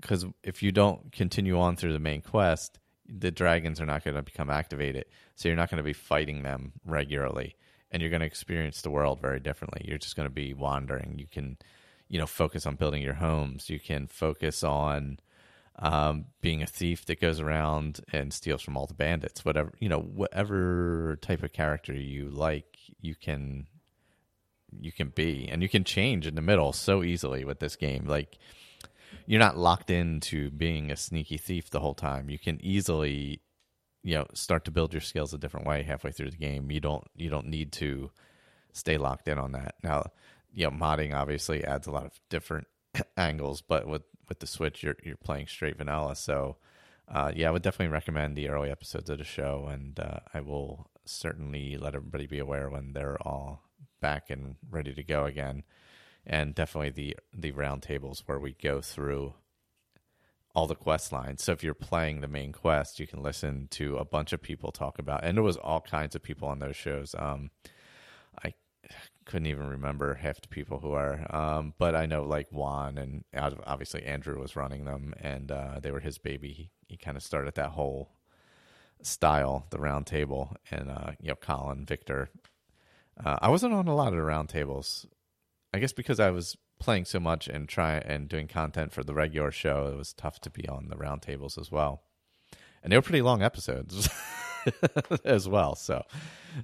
Because 0.00 0.26
if 0.42 0.62
you 0.62 0.72
don't 0.72 1.12
continue 1.12 1.58
on 1.58 1.76
through 1.76 1.92
the 1.92 1.98
main 1.98 2.22
quest, 2.22 2.78
the 3.06 3.30
dragons 3.30 3.80
are 3.80 3.86
not 3.86 4.04
going 4.04 4.16
to 4.16 4.22
become 4.22 4.50
activated. 4.50 5.04
So 5.36 5.48
you're 5.48 5.56
not 5.56 5.70
going 5.70 5.78
to 5.78 5.84
be 5.84 5.92
fighting 5.92 6.42
them 6.42 6.72
regularly. 6.84 7.56
And 7.92 8.00
you're 8.00 8.10
going 8.10 8.20
to 8.20 8.26
experience 8.26 8.80
the 8.80 8.90
world 8.90 9.20
very 9.20 9.38
differently. 9.38 9.84
You're 9.84 9.98
just 9.98 10.16
going 10.16 10.28
to 10.28 10.34
be 10.34 10.54
wandering. 10.54 11.16
You 11.18 11.26
can, 11.30 11.58
you 12.08 12.18
know, 12.18 12.26
focus 12.26 12.66
on 12.66 12.76
building 12.76 13.02
your 13.02 13.14
homes. 13.14 13.68
You 13.68 13.78
can 13.78 14.06
focus 14.06 14.64
on 14.64 15.18
um, 15.78 16.24
being 16.40 16.62
a 16.62 16.66
thief 16.66 17.04
that 17.06 17.20
goes 17.20 17.38
around 17.38 18.00
and 18.12 18.32
steals 18.32 18.62
from 18.62 18.76
all 18.76 18.86
the 18.86 18.94
bandits. 18.94 19.44
Whatever, 19.44 19.72
you 19.78 19.90
know, 19.90 20.00
whatever 20.00 21.18
type 21.20 21.42
of 21.42 21.52
character 21.52 21.92
you 21.92 22.30
like, 22.30 22.78
you 23.00 23.14
can 23.14 23.66
you 24.80 24.92
can 24.92 25.08
be 25.08 25.48
and 25.50 25.62
you 25.62 25.68
can 25.68 25.84
change 25.84 26.26
in 26.26 26.34
the 26.34 26.40
middle 26.40 26.72
so 26.72 27.02
easily 27.02 27.44
with 27.44 27.58
this 27.58 27.76
game 27.76 28.06
like 28.06 28.38
you're 29.26 29.38
not 29.38 29.58
locked 29.58 29.90
into 29.90 30.50
being 30.50 30.90
a 30.90 30.96
sneaky 30.96 31.36
thief 31.36 31.68
the 31.70 31.80
whole 31.80 31.94
time 31.94 32.30
you 32.30 32.38
can 32.38 32.58
easily 32.64 33.41
you 34.02 34.16
know 34.16 34.26
start 34.34 34.64
to 34.64 34.70
build 34.70 34.92
your 34.92 35.00
skills 35.00 35.32
a 35.32 35.38
different 35.38 35.66
way 35.66 35.82
halfway 35.82 36.12
through 36.12 36.30
the 36.30 36.36
game. 36.36 36.70
You 36.70 36.80
don't 36.80 37.04
you 37.14 37.30
don't 37.30 37.46
need 37.46 37.72
to 37.72 38.10
stay 38.72 38.98
locked 38.98 39.28
in 39.28 39.38
on 39.38 39.52
that. 39.52 39.74
Now 39.82 40.06
you 40.52 40.64
know 40.64 40.70
modding 40.70 41.14
obviously 41.14 41.64
adds 41.64 41.86
a 41.86 41.90
lot 41.92 42.06
of 42.06 42.12
different 42.28 42.66
angles 43.16 43.62
but 43.62 43.86
with 43.86 44.02
with 44.28 44.38
the 44.40 44.46
switch 44.46 44.82
you're 44.82 44.96
you're 45.02 45.16
playing 45.16 45.46
straight 45.46 45.78
vanilla. 45.78 46.16
So 46.16 46.56
uh, 47.08 47.32
yeah, 47.34 47.48
I 47.48 47.50
would 47.50 47.62
definitely 47.62 47.92
recommend 47.92 48.36
the 48.36 48.48
early 48.48 48.70
episodes 48.70 49.10
of 49.10 49.18
the 49.18 49.24
show, 49.24 49.68
and 49.70 49.98
uh, 49.98 50.20
I 50.32 50.40
will 50.40 50.86
certainly 51.04 51.76
let 51.76 51.94
everybody 51.94 52.26
be 52.26 52.38
aware 52.38 52.70
when 52.70 52.92
they're 52.92 53.20
all 53.20 53.62
back 54.00 54.30
and 54.30 54.56
ready 54.70 54.94
to 54.94 55.02
go 55.02 55.24
again. 55.24 55.64
And 56.24 56.54
definitely 56.54 56.90
the 56.90 57.16
the 57.34 57.52
roundtables 57.52 58.22
where 58.26 58.38
we 58.38 58.52
go 58.52 58.80
through 58.80 59.34
all 60.54 60.66
the 60.66 60.74
quest 60.74 61.12
lines. 61.12 61.42
So 61.42 61.52
if 61.52 61.64
you're 61.64 61.74
playing 61.74 62.20
the 62.20 62.28
main 62.28 62.52
quest, 62.52 63.00
you 63.00 63.06
can 63.06 63.22
listen 63.22 63.68
to 63.72 63.96
a 63.96 64.04
bunch 64.04 64.32
of 64.32 64.42
people 64.42 64.70
talk 64.70 64.98
about. 64.98 65.24
And 65.24 65.36
there 65.36 65.42
was 65.42 65.56
all 65.56 65.80
kinds 65.80 66.14
of 66.14 66.22
people 66.22 66.48
on 66.48 66.58
those 66.58 66.76
shows. 66.76 67.14
Um, 67.18 67.50
I 68.44 68.52
couldn't 69.24 69.46
even 69.46 69.66
remember 69.66 70.14
half 70.14 70.40
the 70.40 70.48
people 70.48 70.78
who 70.78 70.92
are, 70.92 71.26
um, 71.34 71.74
but 71.78 71.94
I 71.94 72.06
know 72.06 72.22
like 72.24 72.48
Juan 72.50 72.98
and 72.98 73.24
obviously 73.64 74.02
Andrew 74.02 74.38
was 74.38 74.56
running 74.56 74.84
them, 74.84 75.14
and 75.20 75.50
uh, 75.50 75.80
they 75.80 75.90
were 75.90 76.00
his 76.00 76.18
baby. 76.18 76.52
He, 76.52 76.70
he 76.88 76.96
kind 76.96 77.16
of 77.16 77.22
started 77.22 77.54
that 77.54 77.70
whole 77.70 78.10
style, 79.02 79.66
the 79.70 79.78
round 79.78 80.06
table, 80.06 80.54
and 80.70 80.90
uh, 80.90 81.12
you 81.20 81.28
know 81.28 81.36
Colin, 81.36 81.86
Victor, 81.86 82.28
uh, 83.24 83.38
I 83.40 83.48
wasn't 83.48 83.74
on 83.74 83.88
a 83.88 83.94
lot 83.94 84.08
of 84.08 84.14
the 84.14 84.22
round 84.22 84.48
tables, 84.48 85.06
I 85.72 85.78
guess 85.78 85.92
because 85.92 86.20
I 86.20 86.30
was 86.30 86.56
playing 86.82 87.04
so 87.04 87.20
much 87.20 87.46
and 87.46 87.68
try 87.68 87.94
and 87.94 88.28
doing 88.28 88.48
content 88.48 88.92
for 88.92 89.04
the 89.04 89.14
regular 89.14 89.52
show, 89.52 89.86
it 89.86 89.96
was 89.96 90.12
tough 90.12 90.40
to 90.40 90.50
be 90.50 90.68
on 90.68 90.88
the 90.88 90.96
roundtables 90.96 91.56
as 91.56 91.70
well. 91.70 92.02
And 92.82 92.92
they 92.92 92.96
were 92.96 93.02
pretty 93.02 93.22
long 93.22 93.42
episodes 93.42 94.08
as 95.24 95.48
well. 95.48 95.76
So, 95.76 96.02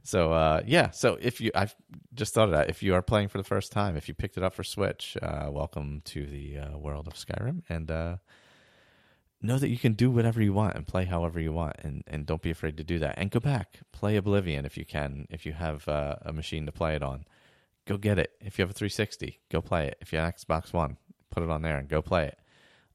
so 0.02 0.32
uh, 0.32 0.62
yeah. 0.66 0.90
So 0.90 1.16
if 1.20 1.40
you, 1.40 1.52
I've 1.54 1.76
just 2.12 2.34
thought 2.34 2.48
of 2.48 2.50
that. 2.50 2.68
If 2.68 2.82
you 2.82 2.94
are 2.94 3.02
playing 3.02 3.28
for 3.28 3.38
the 3.38 3.44
first 3.44 3.70
time, 3.70 3.96
if 3.96 4.08
you 4.08 4.14
picked 4.14 4.36
it 4.36 4.42
up 4.42 4.54
for 4.54 4.64
Switch, 4.64 5.16
uh, 5.22 5.46
welcome 5.50 6.02
to 6.06 6.26
the 6.26 6.58
uh, 6.58 6.78
world 6.78 7.06
of 7.06 7.14
Skyrim, 7.14 7.62
and 7.68 7.88
uh, 7.88 8.16
know 9.40 9.58
that 9.58 9.68
you 9.68 9.78
can 9.78 9.92
do 9.92 10.10
whatever 10.10 10.42
you 10.42 10.52
want 10.52 10.74
and 10.74 10.86
play 10.86 11.04
however 11.04 11.38
you 11.38 11.52
want 11.52 11.76
and, 11.82 12.02
and 12.06 12.26
don't 12.26 12.42
be 12.42 12.50
afraid 12.50 12.76
to 12.76 12.84
do 12.84 12.98
that 12.98 13.14
and 13.16 13.30
go 13.30 13.38
back 13.38 13.78
play 13.92 14.16
oblivion 14.16 14.64
if 14.64 14.76
you 14.76 14.84
can 14.84 15.26
if 15.30 15.46
you 15.46 15.52
have 15.52 15.86
uh, 15.86 16.16
a 16.22 16.32
machine 16.32 16.66
to 16.66 16.72
play 16.72 16.96
it 16.96 17.02
on 17.02 17.24
go 17.88 17.96
get 17.96 18.18
it. 18.18 18.32
If 18.40 18.58
you 18.58 18.62
have 18.62 18.70
a 18.70 18.74
360 18.74 19.40
go 19.50 19.60
play 19.60 19.88
it. 19.88 19.98
If 20.00 20.12
you 20.12 20.18
have 20.18 20.34
xbox 20.36 20.72
one 20.72 20.96
put 21.30 21.42
it 21.42 21.50
on 21.50 21.62
there 21.62 21.76
and 21.76 21.88
go 21.88 22.02
play 22.02 22.26
it. 22.26 22.38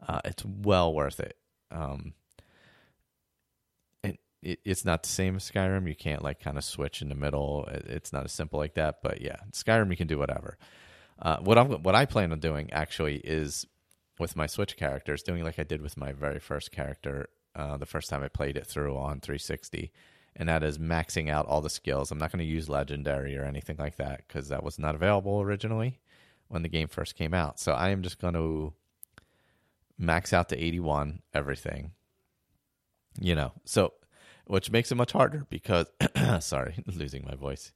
Uh, 0.05 0.19
it's 0.25 0.43
well 0.45 0.93
worth 0.93 1.19
it. 1.19 1.37
Um, 1.71 2.13
it, 4.03 4.19
it, 4.41 4.59
it's 4.63 4.85
not 4.85 5.03
the 5.03 5.09
same 5.09 5.35
as 5.35 5.49
skyrim. 5.49 5.87
You 5.87 5.95
can't 5.95 6.23
like 6.23 6.39
kind 6.39 6.57
of 6.57 6.63
switch 6.63 7.01
in 7.01 7.09
the 7.09 7.15
middle. 7.15 7.67
It's 7.71 8.13
not 8.13 8.25
as 8.25 8.31
simple 8.31 8.59
like 8.59 8.75
that 8.75 9.01
but 9.03 9.21
yeah 9.21 9.37
skyrim 9.51 9.89
you 9.89 9.97
can 9.97 10.07
do 10.07 10.17
whatever. 10.17 10.57
Uh, 11.21 11.37
what 11.37 11.57
I'm 11.57 11.71
what 11.83 11.95
I 11.95 12.05
plan 12.05 12.31
on 12.31 12.39
doing 12.39 12.71
actually 12.71 13.17
is 13.17 13.65
with 14.19 14.35
my 14.35 14.45
Switch 14.45 14.77
characters, 14.77 15.23
doing 15.23 15.43
like 15.43 15.57
I 15.57 15.63
did 15.63 15.81
with 15.81 15.97
my 15.97 16.11
very 16.11 16.39
first 16.39 16.71
character 16.71 17.29
uh, 17.55 17.77
the 17.77 17.85
first 17.85 18.09
time 18.09 18.23
I 18.23 18.27
played 18.27 18.57
it 18.57 18.65
through 18.65 18.97
on 18.97 19.19
360, 19.19 19.91
and 20.35 20.49
that 20.49 20.63
is 20.63 20.77
maxing 20.77 21.29
out 21.29 21.45
all 21.45 21.61
the 21.61 21.69
skills. 21.69 22.11
I'm 22.11 22.17
not 22.17 22.31
going 22.31 22.39
to 22.39 22.51
use 22.51 22.69
Legendary 22.69 23.37
or 23.37 23.43
anything 23.43 23.77
like 23.77 23.97
that 23.97 24.27
because 24.27 24.49
that 24.49 24.63
was 24.63 24.79
not 24.79 24.95
available 24.95 25.41
originally 25.41 25.99
when 26.47 26.63
the 26.63 26.69
game 26.69 26.87
first 26.87 27.15
came 27.15 27.33
out. 27.33 27.59
So 27.59 27.73
I 27.73 27.89
am 27.89 28.01
just 28.01 28.19
going 28.19 28.33
to 28.33 28.73
max 29.97 30.33
out 30.33 30.49
to 30.49 30.63
81 30.63 31.21
everything. 31.33 31.91
You 33.19 33.35
know, 33.35 33.51
so 33.65 33.93
which 34.45 34.71
makes 34.71 34.91
it 34.91 34.95
much 34.95 35.11
harder 35.11 35.45
because 35.49 35.87
sorry, 36.39 36.83
losing 36.87 37.25
my 37.25 37.35
voice. 37.35 37.71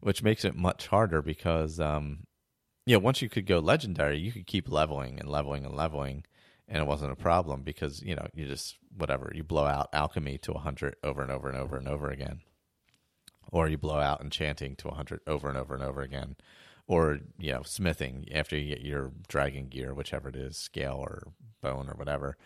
Which 0.00 0.22
makes 0.22 0.44
it 0.44 0.54
much 0.54 0.86
harder 0.86 1.22
because 1.22 1.80
um, 1.80 2.20
yeah, 2.86 2.96
once 2.96 3.20
you 3.20 3.28
could 3.28 3.46
go 3.46 3.58
legendary, 3.58 4.18
you 4.18 4.32
could 4.32 4.46
keep 4.46 4.70
leveling 4.70 5.18
and 5.18 5.28
leveling 5.28 5.64
and 5.64 5.74
leveling, 5.74 6.24
and 6.68 6.78
it 6.82 6.86
wasn't 6.86 7.12
a 7.12 7.16
problem 7.16 7.62
because 7.62 8.02
you 8.02 8.14
know 8.14 8.26
you 8.34 8.46
just 8.46 8.76
whatever 8.96 9.32
you 9.34 9.42
blow 9.42 9.64
out 9.64 9.88
alchemy 9.92 10.38
to 10.38 10.52
hundred 10.54 10.96
over 11.02 11.22
and 11.22 11.30
over 11.30 11.48
and 11.48 11.56
over 11.56 11.76
and 11.76 11.88
over 11.88 12.10
again, 12.10 12.40
or 13.50 13.68
you 13.68 13.78
blow 13.78 13.98
out 13.98 14.20
enchanting 14.20 14.76
to 14.76 14.90
hundred 14.90 15.20
over 15.26 15.48
and 15.48 15.56
over 15.56 15.74
and 15.74 15.82
over 15.82 16.02
again, 16.02 16.36
or 16.86 17.20
you 17.38 17.52
know 17.52 17.62
smithing 17.62 18.26
after 18.32 18.56
you 18.56 18.74
get 18.74 18.84
your 18.84 19.12
dragon 19.28 19.66
gear, 19.68 19.94
whichever 19.94 20.28
it 20.28 20.36
is, 20.36 20.56
scale 20.56 20.98
or 20.98 21.32
bone 21.62 21.88
or 21.88 21.94
whatever. 21.94 22.36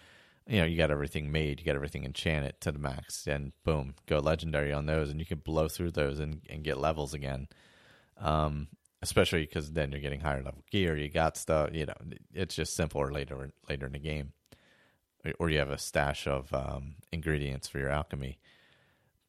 You 0.48 0.58
know, 0.58 0.66
you 0.66 0.76
got 0.76 0.90
everything 0.90 1.30
made, 1.30 1.60
you 1.60 1.66
got 1.66 1.76
everything 1.76 2.04
enchanted 2.04 2.60
to 2.62 2.72
the 2.72 2.78
max, 2.78 3.28
and 3.28 3.52
boom, 3.64 3.94
go 4.06 4.18
legendary 4.18 4.72
on 4.72 4.86
those, 4.86 5.08
and 5.08 5.20
you 5.20 5.26
can 5.26 5.38
blow 5.38 5.68
through 5.68 5.92
those 5.92 6.18
and, 6.18 6.40
and 6.50 6.64
get 6.64 6.78
levels 6.78 7.14
again. 7.14 7.46
Um, 8.18 8.66
especially 9.02 9.42
because 9.42 9.72
then 9.72 9.92
you're 9.92 10.00
getting 10.00 10.20
higher 10.20 10.42
level 10.42 10.64
gear. 10.70 10.96
You 10.96 11.08
got 11.10 11.36
stuff. 11.36 11.70
You 11.72 11.86
know, 11.86 11.94
it's 12.32 12.54
just 12.54 12.74
simpler 12.74 13.12
later 13.12 13.50
later 13.68 13.86
in 13.86 13.92
the 13.92 13.98
game. 13.98 14.32
or 15.38 15.50
you 15.50 15.58
have 15.58 15.70
a 15.70 15.78
stash 15.78 16.26
of 16.26 16.52
um, 16.54 16.96
ingredients 17.12 17.68
for 17.68 17.78
your 17.78 17.90
alchemy. 17.90 18.38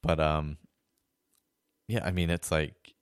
But 0.01 0.19
um, 0.19 0.57
yeah, 1.88 2.03
I 2.05 2.12
mean, 2.12 2.29
it's 2.29 2.51
like 2.51 2.93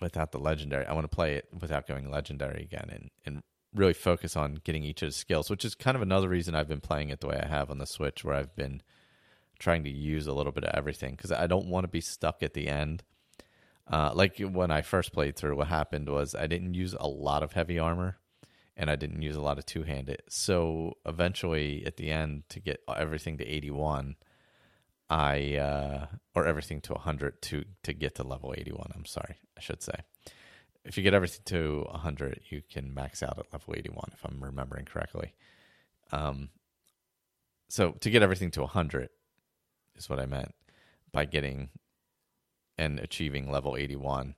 without 0.00 0.32
the 0.32 0.38
legendary, 0.38 0.86
I 0.86 0.92
want 0.92 1.10
to 1.10 1.14
play 1.14 1.34
it 1.34 1.48
without 1.60 1.86
going 1.86 2.10
legendary 2.10 2.62
again, 2.62 2.88
and 2.90 3.10
and 3.26 3.42
really 3.74 3.92
focus 3.92 4.36
on 4.36 4.60
getting 4.64 4.84
each 4.84 5.02
of 5.02 5.08
the 5.08 5.12
skills, 5.12 5.50
which 5.50 5.64
is 5.64 5.74
kind 5.74 5.96
of 5.96 6.02
another 6.02 6.28
reason 6.28 6.54
I've 6.54 6.68
been 6.68 6.80
playing 6.80 7.10
it 7.10 7.20
the 7.20 7.28
way 7.28 7.40
I 7.42 7.46
have 7.46 7.70
on 7.70 7.78
the 7.78 7.86
Switch, 7.86 8.24
where 8.24 8.34
I've 8.34 8.54
been 8.56 8.82
trying 9.58 9.84
to 9.84 9.90
use 9.90 10.26
a 10.26 10.32
little 10.32 10.52
bit 10.52 10.64
of 10.64 10.74
everything 10.74 11.14
because 11.14 11.30
I 11.30 11.46
don't 11.46 11.66
want 11.66 11.84
to 11.84 11.88
be 11.88 12.00
stuck 12.00 12.42
at 12.42 12.54
the 12.54 12.68
end. 12.68 13.02
Uh, 13.90 14.12
like 14.14 14.38
when 14.38 14.70
I 14.70 14.82
first 14.82 15.12
played 15.12 15.36
through, 15.36 15.56
what 15.56 15.66
happened 15.66 16.08
was 16.08 16.34
I 16.34 16.46
didn't 16.46 16.74
use 16.74 16.94
a 16.98 17.08
lot 17.08 17.42
of 17.42 17.52
heavy 17.52 17.78
armor 17.78 18.18
and 18.76 18.88
I 18.88 18.96
didn't 18.96 19.20
use 19.20 19.34
a 19.34 19.40
lot 19.40 19.58
of 19.58 19.66
two 19.66 19.82
handed. 19.82 20.22
So 20.28 20.94
eventually, 21.04 21.84
at 21.84 21.96
the 21.96 22.10
end, 22.10 22.44
to 22.50 22.60
get 22.60 22.80
everything 22.88 23.36
to 23.38 23.44
81, 23.44 24.14
I 25.10 25.56
uh, 25.56 26.06
or 26.36 26.46
everything 26.46 26.80
to 26.82 26.92
100 26.92 27.42
to 27.42 27.64
to 27.82 27.92
get 27.92 28.14
to 28.14 28.22
level 28.22 28.54
81. 28.56 28.92
I'm 28.94 29.04
sorry, 29.04 29.36
I 29.56 29.60
should 29.60 29.82
say. 29.82 29.96
If 30.84 30.96
you 30.96 31.02
get 31.02 31.14
everything 31.14 31.42
to 31.46 31.84
100, 31.90 32.40
you 32.48 32.62
can 32.70 32.94
max 32.94 33.22
out 33.22 33.38
at 33.38 33.52
level 33.52 33.74
81, 33.76 34.12
if 34.14 34.24
I'm 34.24 34.42
remembering 34.42 34.86
correctly. 34.86 35.34
Um, 36.12 36.48
so 37.68 37.92
to 38.00 38.08
get 38.08 38.22
everything 38.22 38.50
to 38.52 38.60
100 38.60 39.10
is 39.96 40.08
what 40.08 40.20
I 40.20 40.26
meant 40.26 40.54
by 41.12 41.26
getting 41.26 41.68
and 42.80 42.98
achieving 42.98 43.50
level 43.50 43.76
81. 43.76 44.34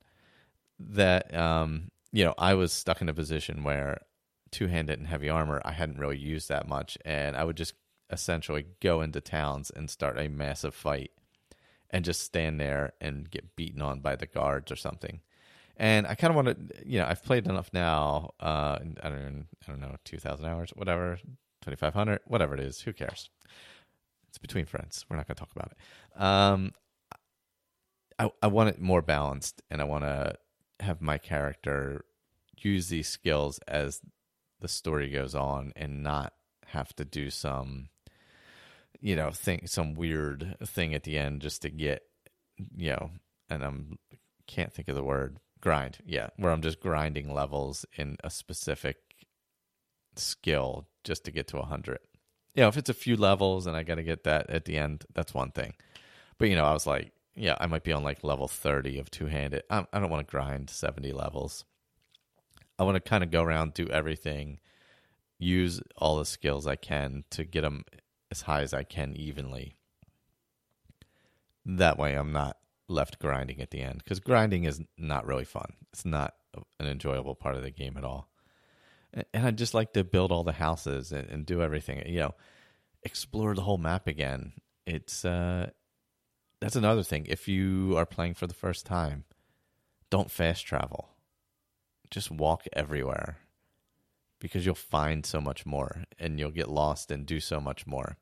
That 0.78 1.34
um, 1.34 1.90
you 2.12 2.24
know, 2.24 2.34
I 2.36 2.54
was 2.54 2.72
stuck 2.72 3.00
in 3.00 3.08
a 3.08 3.14
position 3.14 3.62
where 3.62 4.02
two 4.50 4.66
handed 4.66 4.98
and 4.98 5.08
heavy 5.08 5.28
armor 5.28 5.62
I 5.64 5.72
hadn't 5.72 5.98
really 5.98 6.18
used 6.18 6.48
that 6.48 6.68
much, 6.68 6.98
and 7.04 7.36
I 7.36 7.44
would 7.44 7.56
just 7.56 7.74
essentially 8.10 8.66
go 8.80 9.00
into 9.00 9.20
towns 9.20 9.70
and 9.70 9.88
start 9.88 10.18
a 10.18 10.28
massive 10.28 10.74
fight 10.74 11.12
and 11.88 12.04
just 12.04 12.22
stand 12.22 12.60
there 12.60 12.92
and 13.00 13.30
get 13.30 13.56
beaten 13.56 13.80
on 13.80 14.00
by 14.00 14.16
the 14.16 14.26
guards 14.26 14.72
or 14.72 14.76
something. 14.76 15.20
And 15.76 16.06
I 16.06 16.14
kind 16.14 16.30
of 16.30 16.36
want 16.36 16.48
to, 16.48 16.86
you 16.86 16.98
know, 16.98 17.06
I've 17.06 17.24
played 17.24 17.46
enough 17.46 17.70
now. 17.72 18.34
Uh, 18.40 18.78
I 19.02 19.08
don't, 19.08 19.46
I 19.66 19.70
don't 19.70 19.80
know, 19.80 19.96
two 20.04 20.18
thousand 20.18 20.46
hours, 20.46 20.70
whatever, 20.74 21.18
twenty 21.62 21.76
five 21.76 21.94
hundred, 21.94 22.20
whatever 22.26 22.54
it 22.54 22.60
is. 22.60 22.80
Who 22.80 22.92
cares? 22.92 23.30
It's 24.28 24.38
between 24.38 24.66
friends. 24.66 25.04
We're 25.08 25.16
not 25.16 25.28
going 25.28 25.36
to 25.36 25.40
talk 25.40 25.52
about 25.54 25.72
it. 25.72 26.20
Um, 26.20 26.72
I 28.22 28.30
I 28.42 28.46
want 28.46 28.70
it 28.70 28.80
more 28.80 29.02
balanced, 29.02 29.62
and 29.70 29.80
I 29.80 29.84
want 29.84 30.04
to 30.04 30.36
have 30.80 31.00
my 31.00 31.18
character 31.18 32.04
use 32.58 32.88
these 32.88 33.08
skills 33.08 33.58
as 33.66 34.00
the 34.60 34.68
story 34.68 35.10
goes 35.10 35.34
on 35.34 35.72
and 35.74 36.02
not 36.02 36.32
have 36.66 36.94
to 36.94 37.04
do 37.04 37.28
some 37.30 37.88
you 39.00 39.16
know 39.16 39.30
thing 39.30 39.66
some 39.66 39.94
weird 39.94 40.56
thing 40.64 40.94
at 40.94 41.02
the 41.02 41.18
end 41.18 41.42
just 41.42 41.62
to 41.62 41.70
get 41.70 42.02
you 42.76 42.90
know 42.90 43.10
and 43.50 43.64
i'm 43.64 43.98
can't 44.46 44.72
think 44.72 44.88
of 44.88 44.94
the 44.94 45.02
word 45.02 45.38
grind 45.60 45.98
yeah 46.06 46.28
where 46.36 46.52
i'm 46.52 46.62
just 46.62 46.80
grinding 46.80 47.34
levels 47.34 47.84
in 47.96 48.16
a 48.22 48.30
specific 48.30 48.96
skill 50.14 50.86
just 51.02 51.24
to 51.24 51.32
get 51.32 51.48
to 51.48 51.56
100 51.56 51.98
you 52.54 52.62
know 52.62 52.68
if 52.68 52.76
it's 52.76 52.90
a 52.90 52.94
few 52.94 53.16
levels 53.16 53.66
and 53.66 53.76
i 53.76 53.82
got 53.82 53.96
to 53.96 54.02
get 54.02 54.24
that 54.24 54.48
at 54.48 54.64
the 54.64 54.78
end 54.78 55.04
that's 55.12 55.34
one 55.34 55.50
thing. 55.50 55.74
But 56.38 56.48
you 56.48 56.56
know 56.56 56.64
i 56.64 56.72
was 56.72 56.86
like 56.86 57.12
yeah 57.34 57.56
i 57.60 57.66
might 57.66 57.84
be 57.84 57.92
on 57.92 58.02
like 58.02 58.22
level 58.24 58.48
30 58.48 58.98
of 58.98 59.10
two-handed 59.10 59.62
i, 59.70 59.84
I 59.92 59.98
don't 59.98 60.10
want 60.10 60.26
to 60.26 60.30
grind 60.30 60.70
70 60.70 61.12
levels 61.12 61.64
I 62.78 62.84
want 62.84 62.96
to 62.96 63.00
kind 63.00 63.22
of 63.22 63.30
go 63.30 63.42
around, 63.42 63.74
do 63.74 63.86
everything, 63.88 64.58
use 65.38 65.80
all 65.96 66.18
the 66.18 66.24
skills 66.24 66.66
I 66.66 66.76
can 66.76 67.24
to 67.30 67.44
get 67.44 67.62
them 67.62 67.84
as 68.30 68.42
high 68.42 68.62
as 68.62 68.74
I 68.74 68.82
can 68.82 69.14
evenly. 69.14 69.76
That 71.64 71.98
way, 71.98 72.14
I'm 72.14 72.32
not 72.32 72.56
left 72.88 73.20
grinding 73.20 73.60
at 73.60 73.70
the 73.70 73.80
end 73.82 73.98
because 73.98 74.18
grinding 74.20 74.64
is 74.64 74.80
not 74.98 75.26
really 75.26 75.44
fun. 75.44 75.74
It's 75.92 76.04
not 76.04 76.34
an 76.80 76.86
enjoyable 76.86 77.36
part 77.36 77.54
of 77.54 77.62
the 77.62 77.70
game 77.70 77.96
at 77.96 78.04
all. 78.04 78.28
And 79.32 79.46
I 79.46 79.50
just 79.52 79.74
like 79.74 79.92
to 79.92 80.02
build 80.02 80.32
all 80.32 80.42
the 80.42 80.52
houses 80.52 81.12
and, 81.12 81.28
and 81.28 81.46
do 81.46 81.62
everything. 81.62 82.02
You 82.06 82.18
know, 82.18 82.34
explore 83.04 83.54
the 83.54 83.62
whole 83.62 83.78
map 83.78 84.08
again. 84.08 84.54
It's 84.86 85.24
uh, 85.24 85.70
that's 86.62 86.76
another 86.76 87.02
thing. 87.02 87.26
If 87.28 87.46
you 87.48 87.96
are 87.98 88.06
playing 88.06 88.34
for 88.34 88.46
the 88.46 88.54
first 88.54 88.86
time, 88.86 89.24
don't 90.10 90.30
fast 90.30 90.64
travel 90.64 91.12
just 92.12 92.30
walk 92.30 92.64
everywhere 92.74 93.38
because 94.38 94.66
you'll 94.66 94.74
find 94.74 95.24
so 95.24 95.40
much 95.40 95.64
more 95.64 96.04
and 96.18 96.38
you'll 96.38 96.50
get 96.50 96.68
lost 96.68 97.10
and 97.10 97.26
do 97.26 97.40
so 97.40 97.60
much 97.60 97.86
more. 97.86 98.18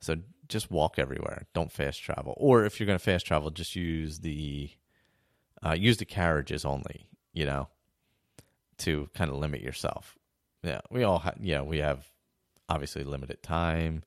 So 0.00 0.16
just 0.48 0.70
walk 0.70 0.98
everywhere. 0.98 1.46
Don't 1.54 1.70
fast 1.70 2.02
travel. 2.02 2.34
Or 2.36 2.64
if 2.64 2.78
you're 2.80 2.86
going 2.88 2.98
to 2.98 3.04
fast 3.04 3.24
travel, 3.24 3.50
just 3.50 3.76
use 3.76 4.18
the 4.18 4.70
uh, 5.64 5.74
use 5.78 5.98
the 5.98 6.04
carriages 6.04 6.64
only. 6.64 7.06
You 7.32 7.46
know, 7.46 7.68
to 8.78 9.08
kind 9.14 9.30
of 9.30 9.36
limit 9.36 9.62
yourself. 9.62 10.18
Yeah, 10.62 10.80
we 10.90 11.04
all 11.04 11.20
have. 11.20 11.36
Yeah, 11.40 11.62
we 11.62 11.78
have 11.78 12.10
obviously 12.68 13.04
limited 13.04 13.42
time. 13.42 14.02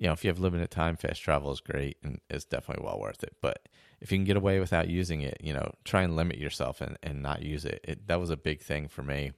You 0.00 0.06
know, 0.06 0.14
if 0.14 0.24
you 0.24 0.30
have 0.30 0.40
limited 0.40 0.70
time, 0.70 0.96
fast 0.96 1.20
travel 1.20 1.52
is 1.52 1.60
great 1.60 1.98
and 2.02 2.20
it's 2.30 2.46
definitely 2.46 2.84
well 2.86 2.98
worth 2.98 3.22
it. 3.22 3.36
But 3.42 3.68
if 4.00 4.10
you 4.10 4.16
can 4.16 4.24
get 4.24 4.38
away 4.38 4.58
without 4.58 4.88
using 4.88 5.20
it, 5.20 5.36
you 5.42 5.52
know, 5.52 5.74
try 5.84 6.00
and 6.02 6.16
limit 6.16 6.38
yourself 6.38 6.80
and, 6.80 6.96
and 7.02 7.22
not 7.22 7.42
use 7.42 7.66
it. 7.66 7.84
it. 7.84 8.08
That 8.08 8.18
was 8.18 8.30
a 8.30 8.36
big 8.36 8.62
thing 8.62 8.88
for 8.88 9.02
me 9.02 9.32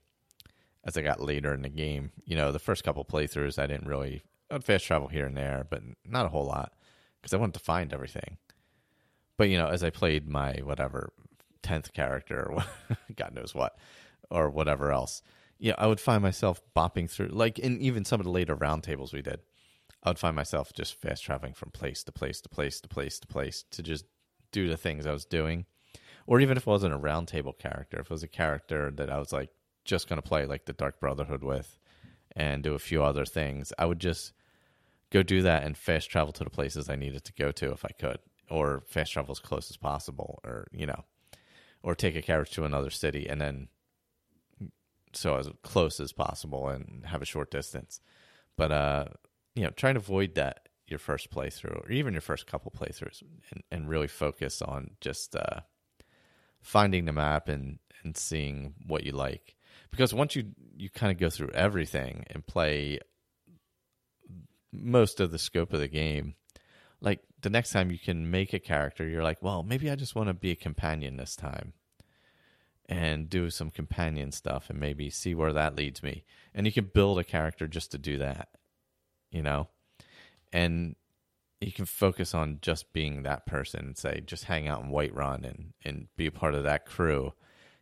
as 0.85 0.97
I 0.97 1.03
got 1.03 1.21
later 1.21 1.53
in 1.53 1.63
the 1.63 1.69
game. 1.69 2.13
You 2.25 2.37
know, 2.37 2.53
the 2.53 2.61
first 2.61 2.85
couple 2.85 3.05
playthroughs, 3.05 3.59
I 3.59 3.67
didn't 3.67 3.89
really, 3.89 4.23
I'd 4.53 4.63
fast 4.63 4.85
travel 4.85 5.09
here 5.09 5.27
and 5.27 5.37
there, 5.37 5.67
but 5.69 5.83
not 6.07 6.27
a 6.27 6.29
whole 6.29 6.47
lot 6.47 6.73
because 7.21 7.35
I 7.35 7.39
wanted 7.39 7.55
to 7.55 7.65
find 7.65 7.93
everything. 7.93 8.39
But, 9.37 9.49
you 9.49 9.59
know, 9.59 9.67
as 9.67 9.83
I 9.83 9.91
played 9.91 10.29
my 10.29 10.61
whatever 10.63 11.13
10th 11.65 11.93
character, 11.93 12.55
God 13.17 13.35
knows 13.35 13.53
what, 13.53 13.77
or 14.31 14.49
whatever 14.49 14.93
else, 14.93 15.23
yeah, 15.59 15.75
I 15.77 15.89
would 15.89 16.01
find 16.01 16.23
myself 16.23 16.63
bopping 16.77 17.11
through, 17.11 17.29
like 17.29 17.59
in 17.59 17.81
even 17.81 18.05
some 18.05 18.21
of 18.21 18.25
the 18.25 18.31
later 18.33 18.57
roundtables 18.57 19.13
we 19.13 19.23
did. 19.23 19.41
I 20.03 20.11
would 20.11 20.19
find 20.19 20.35
myself 20.35 20.73
just 20.73 21.01
fast 21.01 21.23
traveling 21.23 21.55
from 21.55 21.71
place 21.71 22.03
to 22.05 22.13
place 22.13 22.41
to 22.41 22.49
place 22.49 22.81
to 22.81 22.89
place 22.89 23.19
to 23.21 23.27
place 23.27 23.65
to 23.71 23.83
just 23.83 24.05
do 24.51 24.69
the 24.69 24.77
things 24.77 25.07
I 25.07 25.13
was 25.13 25.25
doing. 25.25 25.67
Or 26.27 26.41
even 26.41 26.57
if 26.57 26.65
it 26.65 26.71
wasn't 26.71 26.95
a 26.95 26.99
roundtable 26.99 27.57
character, 27.59 28.01
if 28.01 28.07
it 28.07 28.11
was 28.11 28.23
a 28.23 28.29
character 28.29 28.91
that 28.91 29.11
I 29.11 29.19
was 29.19 29.33
like 29.33 29.51
just 29.85 30.09
going 30.09 30.21
to 30.21 30.29
play 30.29 30.47
like 30.47 30.67
the 30.67 30.73
Dark 30.73 31.01
Brotherhood 31.01 31.43
with 31.43 31.79
and 32.35 32.63
do 32.63 32.75
a 32.75 32.79
few 32.79 33.03
other 33.03 33.25
things, 33.25 33.73
I 33.79 33.87
would 33.87 34.01
just 34.01 34.33
go 35.11 35.23
do 35.23 35.43
that 35.43 35.65
and 35.65 35.77
fast 35.77 36.11
travel 36.11 36.33
to 36.33 36.45
the 36.45 36.51
places 36.51 36.89
I 36.89 36.97
needed 36.97 37.25
to 37.25 37.33
go 37.33 37.53
to 37.53 37.73
if 37.73 37.85
I 37.85 37.91
could, 37.99 38.19
or 38.49 38.83
fast 38.87 39.13
travel 39.13 39.33
as 39.33 39.41
close 39.41 39.71
as 39.71 39.77
possible, 39.77 40.41
or, 40.45 40.69
you 40.73 40.87
know, 40.87 41.05
or 41.83 41.95
take 41.95 42.17
a 42.17 42.23
carriage 42.23 42.51
to 42.53 42.65
another 42.65 42.91
city 42.91 43.29
and 43.29 43.41
then 43.41 43.69
so 45.13 45.37
as 45.37 45.51
close 45.63 46.01
as 46.01 46.13
possible 46.13 46.69
and 46.69 47.05
have 47.07 47.21
a 47.21 47.27
short 47.27 47.51
distance. 47.51 48.01
But, 48.57 48.73
uh, 48.73 49.05
you 49.55 49.65
know, 49.65 49.71
trying 49.71 49.95
to 49.95 50.01
avoid 50.01 50.35
that 50.35 50.69
your 50.87 50.99
first 50.99 51.31
playthrough 51.31 51.85
or 51.85 51.91
even 51.91 52.15
your 52.15 52.21
first 52.21 52.47
couple 52.47 52.71
playthroughs 52.71 53.23
and, 53.51 53.63
and 53.71 53.89
really 53.89 54.09
focus 54.09 54.61
on 54.63 54.91
just 55.01 55.35
uh, 55.37 55.61
finding 56.61 57.05
the 57.05 57.13
map 57.13 57.49
and, 57.49 57.79
and 58.05 58.17
seeing 58.17 58.75
what 58.87 59.05
you 59.05 59.13
like. 59.13 59.57
Because 59.91 60.15
once 60.15 60.37
you, 60.37 60.53
you 60.77 60.91
kind 60.91 61.13
of 61.13 61.19
go 61.19 61.31
through 61.31 61.51
everything 61.51 62.25
and 62.31 62.47
play 62.47 62.99
most 64.73 65.21
of 65.21 65.31
the 65.31 65.39
scope 65.39 65.73
of 65.73 65.81
the 65.81 65.89
game, 65.89 66.35
like 67.01 67.21
the 67.41 67.51
next 67.51 67.73
time 67.73 67.91
you 67.91 67.99
can 67.99 68.31
make 68.31 68.53
a 68.53 68.59
character, 68.59 69.07
you're 69.07 69.23
like, 69.23 69.43
well, 69.43 69.63
maybe 69.63 69.91
I 69.91 69.97
just 69.97 70.15
want 70.15 70.29
to 70.29 70.35
be 70.35 70.53
a 70.53 70.57
companion 70.57 71.17
this 71.17 71.37
time 71.37 71.73
and 72.87 73.29
do 73.29 73.51
some 73.51 73.71
companion 73.71 74.33
stuff 74.33 74.71
and 74.71 74.79
maybe 74.79 75.11
see 75.11 75.35
where 75.35 75.53
that 75.53 75.77
leads 75.77 76.03
me. 76.03 76.25
And 76.55 76.67
you 76.67 76.73
can 76.73 76.91
build 76.93 77.19
a 77.19 77.25
character 77.25 77.67
just 77.67 77.91
to 77.93 77.99
do 77.99 78.19
that, 78.19 78.49
you 79.33 79.43
know? 79.43 79.69
and 80.53 80.95
you 81.61 81.73
can 81.73 81.87
focus 81.87 82.35
on 82.35 82.59
just 82.61 82.93
being 82.93 83.23
that 83.23 83.47
person 83.47 83.81
and 83.87 83.97
say 83.97 84.23
just 84.27 84.45
hang 84.45 84.69
out 84.69 84.83
in 84.83 84.91
Whiterun 84.91 85.45
and 85.45 85.73
and 85.85 86.09
be 86.17 86.27
a 86.27 86.33
part 86.33 86.55
of 86.55 86.65
that 86.65 86.87
crew 86.87 87.33